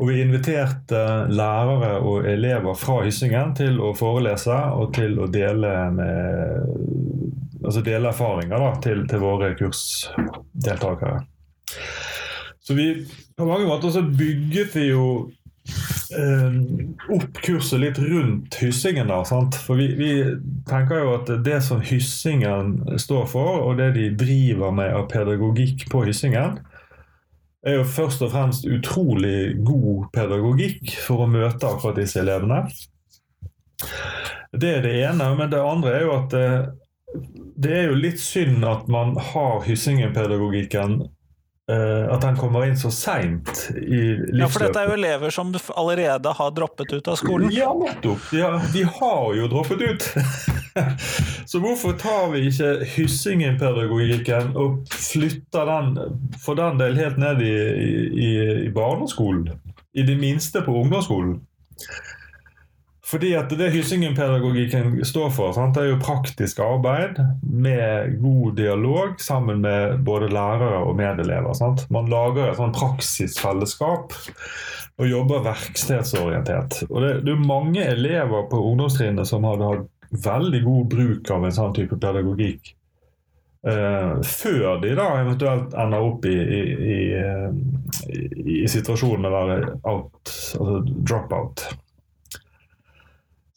Og 0.00 0.08
vi 0.08 0.20
inviterte 0.22 1.00
lærere 1.28 1.98
og 2.00 2.28
elever 2.28 2.76
fra 2.78 3.02
Hyssingen 3.04 3.52
til 3.58 3.80
å 3.84 3.92
forelese 3.96 4.56
og 4.72 4.94
til 4.96 5.18
å 5.20 5.26
dele, 5.28 5.72
med, 5.92 6.70
altså 7.60 7.82
dele 7.84 8.08
erfaringer 8.08 8.64
da, 8.64 8.70
til, 8.80 9.02
til 9.10 9.20
våre 9.20 9.52
kursdeltakere. 9.58 11.20
Så 12.64 12.76
vi, 12.78 12.86
på 13.36 13.44
mange 13.44 13.66
måter 13.68 13.92
så 13.92 14.00
bygget 14.06 14.72
vi 14.78 14.86
jo 14.92 15.04
opp 17.14 17.38
kurset 17.44 17.80
litt 17.80 17.98
rundt 18.02 18.56
Hyssingen. 18.58 19.08
da, 19.08 19.20
sant? 19.24 19.54
For 19.54 19.78
vi, 19.78 19.92
vi 19.98 20.10
tenker 20.68 21.04
jo 21.04 21.14
at 21.18 21.30
det 21.44 21.60
som 21.62 21.82
Hyssingen 21.84 22.98
står 22.98 23.28
for, 23.30 23.62
og 23.68 23.78
det 23.78 23.92
de 23.98 24.08
driver 24.18 24.74
med 24.74 24.94
av 24.96 25.06
pedagogikk 25.12 25.86
på 25.92 26.04
Hyssingen, 26.08 26.58
er 27.66 27.76
jo 27.76 27.84
først 27.84 28.22
og 28.24 28.32
fremst 28.32 28.64
utrolig 28.64 29.60
god 29.66 30.08
pedagogikk 30.14 30.94
for 31.04 31.26
å 31.26 31.30
møte 31.30 31.68
akkurat 31.68 32.00
disse 32.00 32.22
elevene. 32.22 32.64
Det 34.52 34.70
er 34.78 34.84
det 34.84 34.94
ene. 35.04 35.28
Men 35.36 35.52
det 35.52 35.60
andre 35.60 35.94
er 35.98 36.06
jo 36.06 36.14
at 36.16 36.34
det, 36.34 36.48
det 37.60 37.76
er 37.76 37.90
jo 37.90 38.00
litt 38.00 38.20
synd 38.22 38.64
at 38.66 38.88
man 38.92 39.16
har 39.30 39.60
Hyssingen-pedagogikken 39.66 41.00
eh, 41.04 41.10
At 42.10 42.24
han 42.26 42.36
kommer 42.38 42.66
inn 42.66 42.76
så 42.78 42.90
seint 42.94 43.50
i 43.76 44.00
livsløpet. 44.16 44.40
Ja, 44.40 44.48
for 44.50 44.64
dette 44.64 44.82
er 44.82 44.90
jo 44.90 44.96
elever 44.98 45.34
som 45.34 45.52
allerede 45.78 46.32
har 46.38 46.54
droppet 46.56 46.92
ut 46.92 47.10
av 47.10 47.18
skolen. 47.20 47.52
Ja, 47.54 47.70
nettopp. 47.76 48.30
Ja, 48.36 48.52
de 48.72 48.84
har 48.86 49.34
jo 49.38 49.48
droppet 49.52 49.84
ut. 49.84 50.08
Så 51.50 51.58
hvorfor 51.58 51.96
tar 51.98 52.30
vi 52.30 52.44
ikke 52.46 52.84
Hyssingen-pedagogikken 52.94 54.52
og 54.58 54.84
flytter 54.94 55.66
den 55.66 56.18
for 56.38 56.58
den 56.58 56.78
del 56.78 56.98
helt 56.98 57.18
ned 57.18 57.42
i, 57.42 57.54
i, 58.14 58.30
i 58.66 58.70
barneskolen? 58.74 59.48
I 59.94 60.06
det 60.06 60.16
minste 60.20 60.62
på 60.62 60.74
ungdomsskolen? 60.82 61.40
Fordi 63.10 63.32
at 63.34 63.50
det 63.58 63.72
Hyssingen-pedagogikken 63.74 65.00
står 65.06 65.32
for, 65.34 65.54
sant, 65.56 65.74
det 65.74 65.82
er 65.82 65.88
jo 65.94 66.02
praktisk 66.02 66.60
arbeid 66.62 67.18
med 67.42 68.14
god 68.22 68.56
dialog 68.60 69.16
sammen 69.22 69.64
med 69.64 70.04
både 70.06 70.28
lærere 70.30 70.84
og 70.84 70.94
medelever. 71.00 71.50
Sant? 71.58 71.88
Man 71.90 72.10
lager 72.12 72.52
et 72.52 72.60
sånn 72.60 72.74
praksisfellesskap 72.76 74.14
og 75.00 75.08
jobber 75.08 75.42
verkstedsorientert. 75.48 76.84
Og 76.90 77.00
det, 77.02 77.14
det 77.26 77.34
er 77.34 77.48
mange 77.50 77.82
elever 77.82 78.46
på 78.50 78.62
ungdomstrinnet 78.70 79.26
som 79.26 79.48
hadde 79.48 79.72
hatt 79.72 79.88
veldig 80.10 80.62
god 80.66 80.86
bruk 80.94 81.34
av 81.34 81.46
en 81.46 81.56
sånn 81.56 81.74
type 81.74 81.98
pedagogikk. 81.98 82.76
Uh, 83.60 84.22
før 84.24 84.78
de 84.80 84.94
da 84.96 85.10
eventuelt 85.20 85.74
ender 85.76 86.06
opp 86.06 86.24
i, 86.24 86.32
i, 86.32 86.60
i, 86.94 87.00
eh, 87.12 87.50
i, 88.08 88.54
i 88.62 88.68
situasjonen 88.72 89.26
med 89.26 89.34
å 89.34 89.40
være 89.50 89.74
out, 89.90 90.32
altså 90.56 90.78
drop-out. 90.86 91.66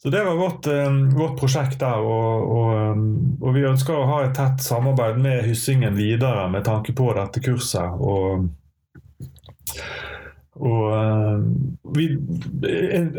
Så 0.04 0.10
Det 0.10 0.24
var 0.24 0.34
vårt, 0.34 0.66
eh, 0.66 0.92
vårt 1.18 1.38
prosjekt 1.40 1.78
der, 1.80 1.96
og, 1.96 2.50
og, 2.52 2.72
eh, 2.76 2.98
og 3.40 3.54
vi 3.56 3.62
ønsker 3.64 3.96
å 3.96 4.08
ha 4.10 4.18
et 4.26 4.34
tett 4.36 4.60
samarbeid 4.60 5.16
med 5.16 5.46
Hyssingen 5.46 5.96
videre 5.96 6.42
med 6.52 6.66
tanke 6.66 6.92
på 6.92 7.06
dette 7.16 7.40
kurset. 7.40 7.96
og 7.96 8.50
og 10.54 10.82
eh, 10.96 11.38
vi, 11.96 12.04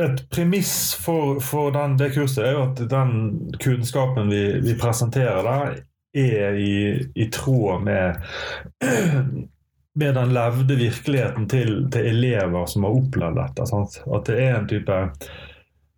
Et 0.06 0.22
premiss 0.30 0.94
for, 1.02 1.40
for 1.42 1.74
den, 1.74 1.98
det 1.98 2.12
kurset 2.14 2.46
er 2.46 2.54
jo 2.54 2.68
at 2.68 2.84
den 2.94 3.18
kunnskapen 3.66 4.30
vi, 4.30 4.44
vi 4.62 4.78
presenterer 4.78 5.42
der, 5.42 5.82
er 6.16 6.62
i, 6.62 6.78
i 7.16 7.28
tråd 7.34 7.82
med, 7.90 8.22
med 10.02 10.16
den 10.22 10.38
levde 10.38 10.78
virkeligheten 10.86 11.50
til, 11.50 11.90
til 11.90 12.14
elever 12.14 12.70
som 12.70 12.86
har 12.86 13.02
opplevd 13.02 13.42
dette. 13.42 13.68
Sant? 13.74 14.00
At 14.06 14.30
det 14.30 14.40
er 14.46 14.62
en 14.62 14.70
type 14.70 15.02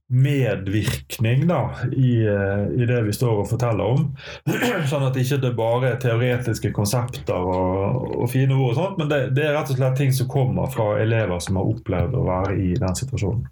medvirkning 0.08 1.48
da, 1.48 1.76
i, 1.92 2.28
eh, 2.28 2.82
i 2.82 2.86
det 2.88 3.02
vi 3.04 3.14
står 3.14 3.42
og 3.42 3.50
forteller 3.50 3.84
om. 3.84 4.06
Sånn 4.90 5.04
at 5.04 5.14
det 5.16 5.26
ikke 5.26 5.42
det 5.44 5.52
bare 5.58 5.92
er 5.92 6.00
teoretiske 6.02 6.72
konsepter 6.76 7.36
og, 7.36 8.08
og 8.22 8.32
fine 8.32 8.56
ord, 8.56 8.72
og 8.72 8.80
sånt, 8.80 9.02
men 9.02 9.12
det, 9.12 9.22
det 9.36 9.50
er 9.50 9.58
rett 9.58 9.74
og 9.74 9.80
slett 9.80 10.00
ting 10.00 10.16
som 10.16 10.32
kommer 10.32 10.72
fra 10.72 10.94
elever 11.04 11.44
som 11.44 11.60
har 11.60 11.76
opplevd 11.76 12.16
å 12.16 12.26
være 12.28 12.56
i 12.56 12.74
den 12.80 13.00
situasjonen. 13.04 13.46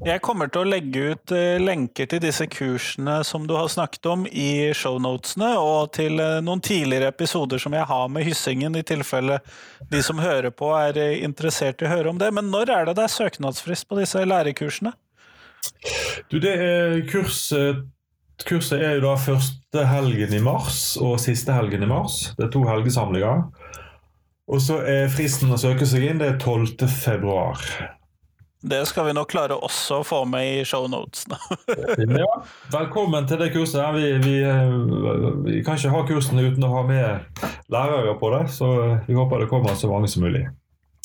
Jeg 0.00 0.22
kommer 0.24 0.48
til 0.48 0.62
å 0.62 0.68
legge 0.70 1.10
ut 1.12 1.32
eh, 1.36 1.58
lenker 1.60 2.06
til 2.08 2.22
disse 2.24 2.46
kursene 2.48 3.18
som 3.28 3.44
du 3.44 3.52
har 3.52 3.68
snakket 3.68 4.06
om 4.08 4.22
i 4.24 4.72
shownotene, 4.72 5.50
og 5.60 5.90
til 5.92 6.16
eh, 6.24 6.38
noen 6.40 6.64
tidligere 6.64 7.10
episoder 7.12 7.60
som 7.60 7.76
jeg 7.76 7.84
har 7.84 8.08
med 8.08 8.24
Hyssingen, 8.24 8.80
i 8.80 8.86
tilfelle 8.86 9.42
de 9.92 10.00
som 10.00 10.24
hører 10.24 10.56
på 10.56 10.72
er 10.78 10.96
interessert 11.20 11.84
i 11.84 11.88
å 11.90 11.92
høre 11.92 12.14
om 12.14 12.22
det. 12.22 12.32
Men 12.32 12.48
når 12.48 12.72
er 12.78 12.88
det 12.88 12.96
det 12.96 13.10
er 13.10 13.16
søknadsfrist 13.18 13.90
på 13.92 14.00
disse 14.00 14.24
lærerkursene? 14.24 14.96
Du, 16.30 16.38
det 16.38 16.52
er 16.54 17.00
kurset, 17.10 17.84
kurset 18.46 18.80
er 18.80 18.98
jo 18.98 19.06
da 19.08 19.14
første 19.20 19.86
helgen 19.90 20.34
i 20.36 20.42
mars 20.44 20.96
og 21.00 21.18
siste 21.22 21.54
helgen 21.56 21.84
i 21.84 21.90
mars. 21.90 22.30
Det 22.38 22.48
er 22.48 22.52
to 22.54 22.64
helgesamlinger. 22.68 23.46
Og 24.50 24.62
så 24.62 24.80
er 24.82 25.10
fristen 25.12 25.52
å 25.54 25.58
søke 25.60 25.86
seg 25.86 26.08
inn, 26.08 26.20
det 26.22 26.32
er 26.32 26.38
12. 26.38 26.88
februar. 26.90 27.58
Det 28.62 28.82
skal 28.86 29.06
vi 29.06 29.12
nok 29.16 29.30
klare 29.32 29.56
også 29.56 30.02
å 30.02 30.04
få 30.04 30.18
med 30.28 30.58
i 30.58 30.64
shownotene. 30.68 31.38
Ja, 32.20 32.28
velkommen 32.72 33.28
til 33.28 33.40
det 33.40 33.52
kurset. 33.54 33.80
Vi, 33.96 34.10
vi, 34.20 34.34
eh, 34.44 34.74
vi 35.46 35.62
kan 35.64 35.78
ikke 35.78 35.92
ha 35.94 36.02
kursene 36.08 36.44
uten 36.50 36.66
å 36.68 36.74
ha 36.74 36.82
med 36.84 37.40
lærere 37.72 38.18
på 38.20 38.32
det, 38.34 38.42
så 38.52 38.68
vi 39.06 39.16
håper 39.16 39.44
det 39.44 39.48
kommer 39.52 39.78
så 39.78 39.88
mange 39.88 40.10
som 40.12 40.26
mulig. 40.26 40.44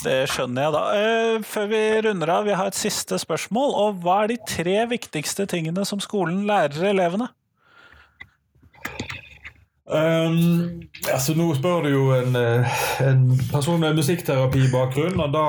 Det 0.03 0.25
skjønner 0.27 0.65
jeg, 0.65 0.73
da. 0.75 0.83
Eh, 0.99 1.37
før 1.47 1.69
vi 1.71 1.81
runder 2.03 2.31
av, 2.33 2.45
vi 2.47 2.55
har 2.57 2.67
et 2.67 2.77
siste 2.77 3.19
spørsmål. 3.21 3.73
Og 3.79 4.03
hva 4.03 4.23
er 4.23 4.33
de 4.33 4.41
tre 4.49 4.77
viktigste 4.91 5.47
tingene 5.49 5.85
som 5.87 6.03
skolen 6.03 6.43
lærer 6.49 6.91
elevene? 6.91 7.29
Um, 9.85 10.87
altså 11.13 11.35
Nå 11.37 11.51
spør 11.53 11.83
du 11.85 11.91
jo 11.91 12.05
en, 12.15 12.33
eh, 12.39 12.77
en 13.05 13.27
person 13.51 13.77
med 13.79 13.99
musikkterapibakgrunn, 13.99 15.19
og 15.21 15.35
da, 15.35 15.43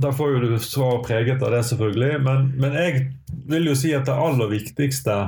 da, 0.00 0.12
får 0.16 0.30
jo 0.32 0.38
du 0.46 0.54
svar 0.64 1.02
preget 1.04 1.44
av 1.44 1.52
det, 1.52 1.60
selvfølgelig. 1.68 2.22
Men, 2.24 2.46
men, 2.56 2.78
jeg 2.80 3.02
vil 3.52 3.68
jo 3.68 3.76
si 3.76 3.92
at 3.92 4.08
det 4.08 4.16
aller 4.16 4.48
viktigste 4.48 5.18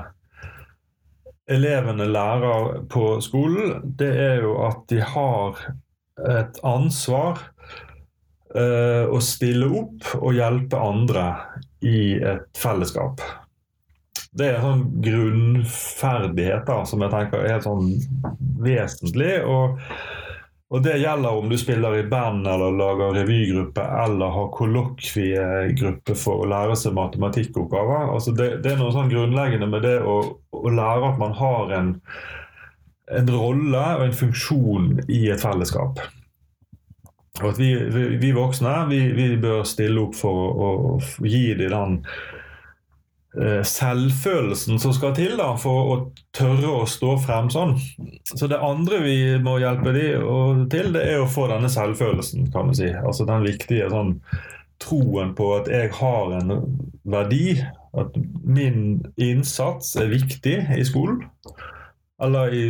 elevene 1.52 2.08
lærer 2.08 2.80
på 2.90 3.18
skolen, 3.22 3.92
det 4.00 4.10
er 4.16 4.40
jo 4.48 4.56
at 4.64 4.80
de 4.90 5.02
har 5.04 5.60
et 6.16 6.56
ansvar 6.64 7.44
å 8.54 9.18
stille 9.20 9.66
opp 9.68 10.06
og 10.20 10.37
hjelpe 10.37 10.78
andre 10.80 11.24
i 11.85 12.14
et 12.22 12.46
fellesskap. 12.56 13.20
Det 14.37 14.50
er 14.52 14.61
sånn 14.61 14.85
grunnferdigheter 15.04 16.85
som 16.88 17.02
jeg 17.04 17.12
tenker 17.14 17.46
er 17.48 17.62
sånn 17.64 17.88
vesentlig. 18.61 19.38
Og, 19.48 19.78
og, 20.68 20.78
det 20.85 20.98
gjelder 21.00 21.38
om 21.38 21.48
du 21.48 21.56
spiller 21.61 21.96
i 21.96 22.06
band 22.11 22.48
eller 22.50 22.76
lager 22.76 23.14
revygruppe 23.16 23.85
eller 24.04 24.35
har 24.35 24.50
kollokviegruppe 24.56 26.16
for 26.20 26.44
å 26.44 26.50
lære 26.52 26.76
seg 26.76 26.96
matematikkoppgaver. 26.98 28.12
Altså 28.12 28.37
det, 28.37 28.50
det, 28.64 28.74
er 28.74 28.82
noe 28.82 28.92
sånn 28.96 29.12
grunnleggende 29.12 29.70
med 29.72 29.87
det 29.88 29.98
å, 30.04 30.18
å 30.52 30.68
lære 30.68 31.14
at 31.14 31.22
man 31.22 31.32
har 31.40 31.72
en, 31.78 31.94
en 33.16 33.32
rolle 33.32 33.87
og 33.96 34.04
en 34.04 34.20
funksjon 34.20 34.92
i 35.09 35.24
et 35.32 35.40
fellesskap. 35.40 36.04
Og 37.42 37.51
at 37.51 37.61
vi, 37.61 37.70
vi, 38.20 38.33
voksne 38.33 38.72
vi, 38.88 39.01
vi, 39.16 39.29
bør 39.40 39.66
stille 39.68 40.01
opp 40.07 40.16
for 40.16 40.46
å, 40.46 40.70
å 40.96 41.27
gi 41.27 41.51
dem 41.59 41.72
den 41.75 42.01
Eh, 43.37 43.62
selvfølelsen 43.68 44.79
som 44.81 44.94
skal 44.96 45.12
til 45.16 45.35
da, 45.37 45.51
for 45.61 45.88
å 45.92 45.96
tørre 46.37 46.70
å 46.72 46.85
stå 46.88 47.18
frem 47.20 47.51
sånn. 47.53 47.75
Så 48.33 48.49
det 48.49 48.62
andre 48.64 49.03
vi 49.05 49.16
må 49.44 49.59
hjelpe 49.61 49.92
dem 49.92 50.62
til, 50.72 50.88
det 50.94 51.03
er 51.05 51.20
å 51.20 51.29
få 51.29 51.44
denne 51.51 51.68
selvfølelsen, 51.72 52.49
kan 52.55 52.72
du 52.72 52.79
si. 52.79 52.88
Altså 52.96 53.27
den 53.29 53.44
viktige 53.44 53.90
sånn 53.92 54.14
troen 54.81 55.35
på 55.37 55.51
at 55.59 55.68
jeg 55.68 55.92
har 55.99 56.33
en 56.38 56.55
verdi, 57.05 57.59
at 57.96 58.16
min 58.44 59.05
innsats 59.20 59.92
er 60.01 60.09
viktig 60.14 60.57
i 60.72 60.88
skolen. 60.88 61.20
Eller 62.25 62.57
i, 62.57 62.64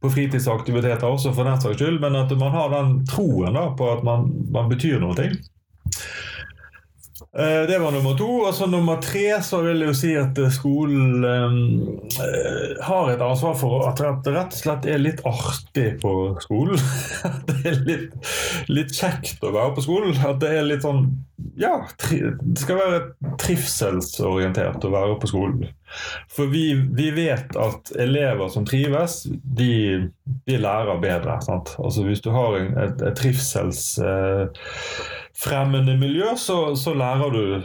på 0.00 0.10
fritidsaktiviteter 0.12 1.08
også, 1.08 1.32
for 1.36 1.48
den 1.48 1.60
saks 1.62 1.80
skyld. 1.80 2.00
Men 2.02 2.18
at 2.22 2.34
man 2.38 2.54
har 2.54 2.70
den 2.74 3.00
troen 3.08 3.58
da, 3.58 3.68
på 3.78 3.92
at 3.94 4.04
man, 4.06 4.28
man 4.54 4.70
betyr 4.72 5.00
noe. 5.02 5.30
Eh, 7.38 7.66
det 7.68 7.78
var 7.78 7.92
nummer 7.92 8.16
to. 8.18 8.28
Og 8.28 8.54
så 8.54 8.66
nummer 8.66 9.00
tre 9.02 9.42
så 9.42 9.62
vil 9.64 9.80
jeg 9.80 9.88
jo 9.88 9.96
si 9.96 10.10
at 10.20 10.38
skolen 10.52 11.24
eh, 11.24 12.82
har 12.84 13.12
et 13.12 13.24
ansvar 13.24 13.56
for 13.56 13.86
at 13.88 14.02
det 14.26 14.34
rett 14.34 14.52
og 14.52 14.58
slett 14.58 14.88
er 14.92 15.00
litt 15.00 15.22
artig 15.28 15.86
på 16.02 16.14
skolen. 16.44 16.82
At 17.28 17.46
det 17.48 17.60
er 17.70 17.80
litt, 17.88 18.32
litt, 18.68 18.92
kjekt 18.92 19.40
å 19.40 19.54
være 19.54 19.72
på 19.78 19.86
skolen. 19.86 20.18
At 20.20 20.42
det 20.44 20.52
er 20.58 20.68
litt 20.68 20.84
sånn 20.84 21.06
Ja, 21.60 21.78
det 22.10 22.60
skal 22.60 22.78
være 22.78 23.00
trivselsorientert 23.40 24.84
å 24.84 24.92
være 24.92 25.16
på 25.22 25.32
skolen. 25.32 25.64
For 26.32 26.46
vi, 26.52 26.74
vi 26.96 27.10
vet 27.14 27.56
at 27.56 27.92
elever 28.00 28.48
som 28.52 28.66
trives, 28.68 29.22
de, 29.42 30.10
de 30.46 30.58
lærer 30.58 31.00
bedre. 31.02 31.38
Altså 31.78 32.02
Hvis 32.06 32.24
du 32.24 32.30
har 32.34 32.56
et, 32.60 33.02
et 33.02 33.16
trivselsfremmende 33.18 35.92
Eh, 35.92 35.98
miljø, 35.98 36.36
så, 36.36 36.76
så 36.76 36.94
lærer 36.94 37.30
du 37.30 37.62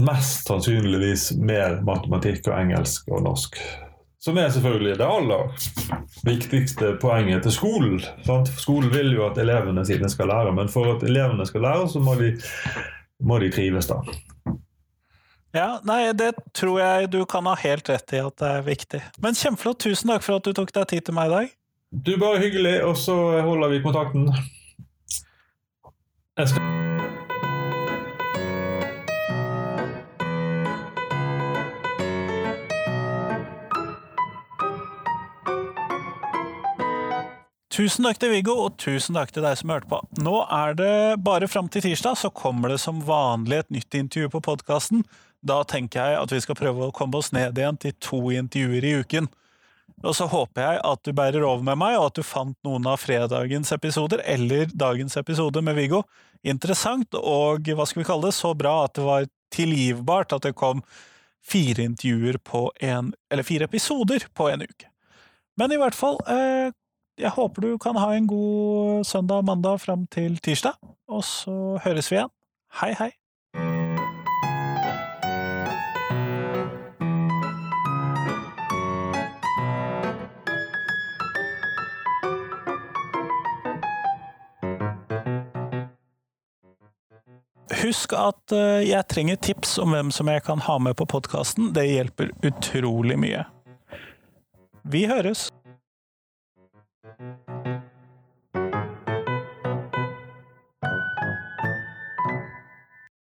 mest 0.00 0.48
sannsynligvis 0.48 1.32
mer 1.38 1.80
matematikk 1.86 2.48
og 2.48 2.60
engelsk 2.60 3.08
og 3.10 3.22
norsk. 3.26 3.56
Som 4.20 4.36
er 4.36 4.50
selvfølgelig 4.52 4.98
det 5.00 5.06
aller 5.06 5.48
viktigste 6.26 6.90
poenget 7.00 7.42
til 7.46 7.54
skolen. 7.56 8.02
Sant? 8.26 8.50
Skolen 8.60 8.92
vil 8.92 9.14
jo 9.16 9.24
at 9.30 9.38
elevene 9.40 9.84
sine 9.88 10.10
skal 10.12 10.28
lære, 10.28 10.52
men 10.56 10.68
for 10.68 10.92
at 10.92 11.06
elevene 11.08 11.46
skal 11.48 11.64
lære, 11.64 11.86
så 11.88 12.02
må 12.04 12.18
de, 12.20 12.34
må 13.24 13.38
de 13.40 13.48
trives, 13.54 13.88
da. 13.88 13.96
Ja, 15.56 15.80
nei, 15.82 16.12
det 16.14 16.34
tror 16.54 16.78
jeg 16.78 17.08
du 17.10 17.24
kan 17.26 17.48
ha 17.50 17.56
helt 17.58 17.88
rett 17.90 18.12
i 18.14 18.20
at 18.22 18.36
det 18.38 18.50
er 18.60 18.66
viktig. 18.66 19.00
Men 19.22 19.34
kjempeflott. 19.34 19.80
Tusen 19.82 20.12
takk 20.12 20.22
for 20.22 20.38
at 20.38 20.46
du 20.46 20.54
tok 20.54 20.70
deg 20.76 20.92
tid 20.92 21.08
til 21.08 21.16
meg 21.16 21.30
i 21.30 21.34
dag. 21.34 21.56
Du, 21.90 22.12
bare 22.22 22.38
hyggelig, 22.38 22.76
og 22.86 22.94
så 22.98 23.16
holder 23.42 23.72
vi 23.72 23.80
kontakten. 23.82 24.28
Jeg 26.38 26.52
skal 26.52 26.68
Tusen 37.70 38.02
takk 38.02 38.18
til 38.18 38.32
Viggo, 38.32 38.56
og 38.64 38.80
tusen 38.82 39.14
takk 39.14 39.30
til 39.30 39.44
deg 39.46 39.54
som 39.60 39.70
hørte 39.70 39.86
på. 39.86 40.00
Nå 40.18 40.40
er 40.50 40.72
det 40.74 40.94
bare 41.22 41.46
fram 41.46 41.68
til 41.70 41.84
tirsdag, 41.84 42.16
så 42.18 42.32
kommer 42.34 42.72
det 42.72 42.80
som 42.82 42.98
vanlig 43.06 43.60
et 43.60 43.68
nytt 43.76 43.94
intervju 43.94 44.30
på 44.32 44.40
podkasten. 44.42 45.04
Da 45.46 45.60
tenker 45.62 46.02
jeg 46.02 46.18
at 46.18 46.34
vi 46.34 46.40
skal 46.42 46.58
prøve 46.58 46.88
å 46.88 46.94
komme 46.94 47.20
oss 47.20 47.30
ned 47.30 47.60
igjen 47.60 47.78
til 47.78 47.94
to 48.02 48.18
intervjuer 48.34 48.88
i 48.88 48.96
uken. 49.04 49.30
Og 50.02 50.16
så 50.18 50.26
håper 50.32 50.64
jeg 50.64 50.80
at 50.90 51.04
du 51.06 51.12
bærer 51.14 51.46
over 51.46 51.62
med 51.70 51.78
meg, 51.78 51.94
og 52.00 52.08
at 52.08 52.18
du 52.18 52.26
fant 52.26 52.58
noen 52.66 52.90
av 52.90 52.98
fredagens 53.04 53.70
episoder, 53.76 54.24
eller 54.26 54.74
dagens 54.74 55.14
episode 55.22 55.62
med 55.62 55.78
Viggo, 55.78 56.02
interessant, 56.42 57.14
og 57.14 57.70
hva 57.70 57.86
skal 57.86 58.02
vi 58.02 58.08
kalle 58.10 58.32
det, 58.32 58.34
så 58.34 58.50
bra 58.58 58.80
at 58.88 58.98
det 58.98 59.06
var 59.06 59.30
tilgivbart 59.54 60.34
at 60.34 60.48
det 60.48 60.56
kom 60.58 60.82
fire 61.46 61.86
intervjuer 61.86 62.42
på 62.42 62.66
en 62.82 63.14
Eller 63.30 63.46
fire 63.46 63.70
episoder 63.70 64.26
på 64.34 64.50
en 64.50 64.66
uke. 64.66 64.90
Men 65.54 65.70
i 65.70 65.78
hvert 65.78 65.94
fall, 65.94 66.18
eh, 66.26 66.74
jeg 67.20 67.32
håper 67.36 67.64
du 67.64 67.78
kan 67.80 67.98
ha 68.00 68.12
en 68.16 68.28
god 68.28 69.04
søndag 69.04 69.42
og 69.42 69.44
mandag 69.44 69.80
fram 69.80 70.06
til 70.06 70.38
tirsdag, 70.38 70.72
og 71.08 71.24
så 71.24 71.78
høres 71.84 72.10
vi 72.10 72.16
igjen. 72.16 72.32
Hei, 72.80 72.94
hei! 72.98 73.10
Husk 87.80 88.12
at 88.12 88.52
eh, 88.52 88.82
jeg 88.90 89.06
trenger 89.08 89.38
tips 89.40 89.78
om 89.80 89.94
hvem 89.94 90.10
som 90.12 90.28
jeg 90.28 90.44
kan 90.44 90.60
ha 90.66 90.76
med 90.82 90.98
på 91.00 91.06
podkasten. 91.08 91.72
Det 91.74 91.86
hjelper 91.88 92.34
utrolig 92.44 93.16
mye. 93.18 93.46
Vi 94.84 95.06
høres! 95.08 95.48
Thank 97.02 97.16
you. 97.48 97.59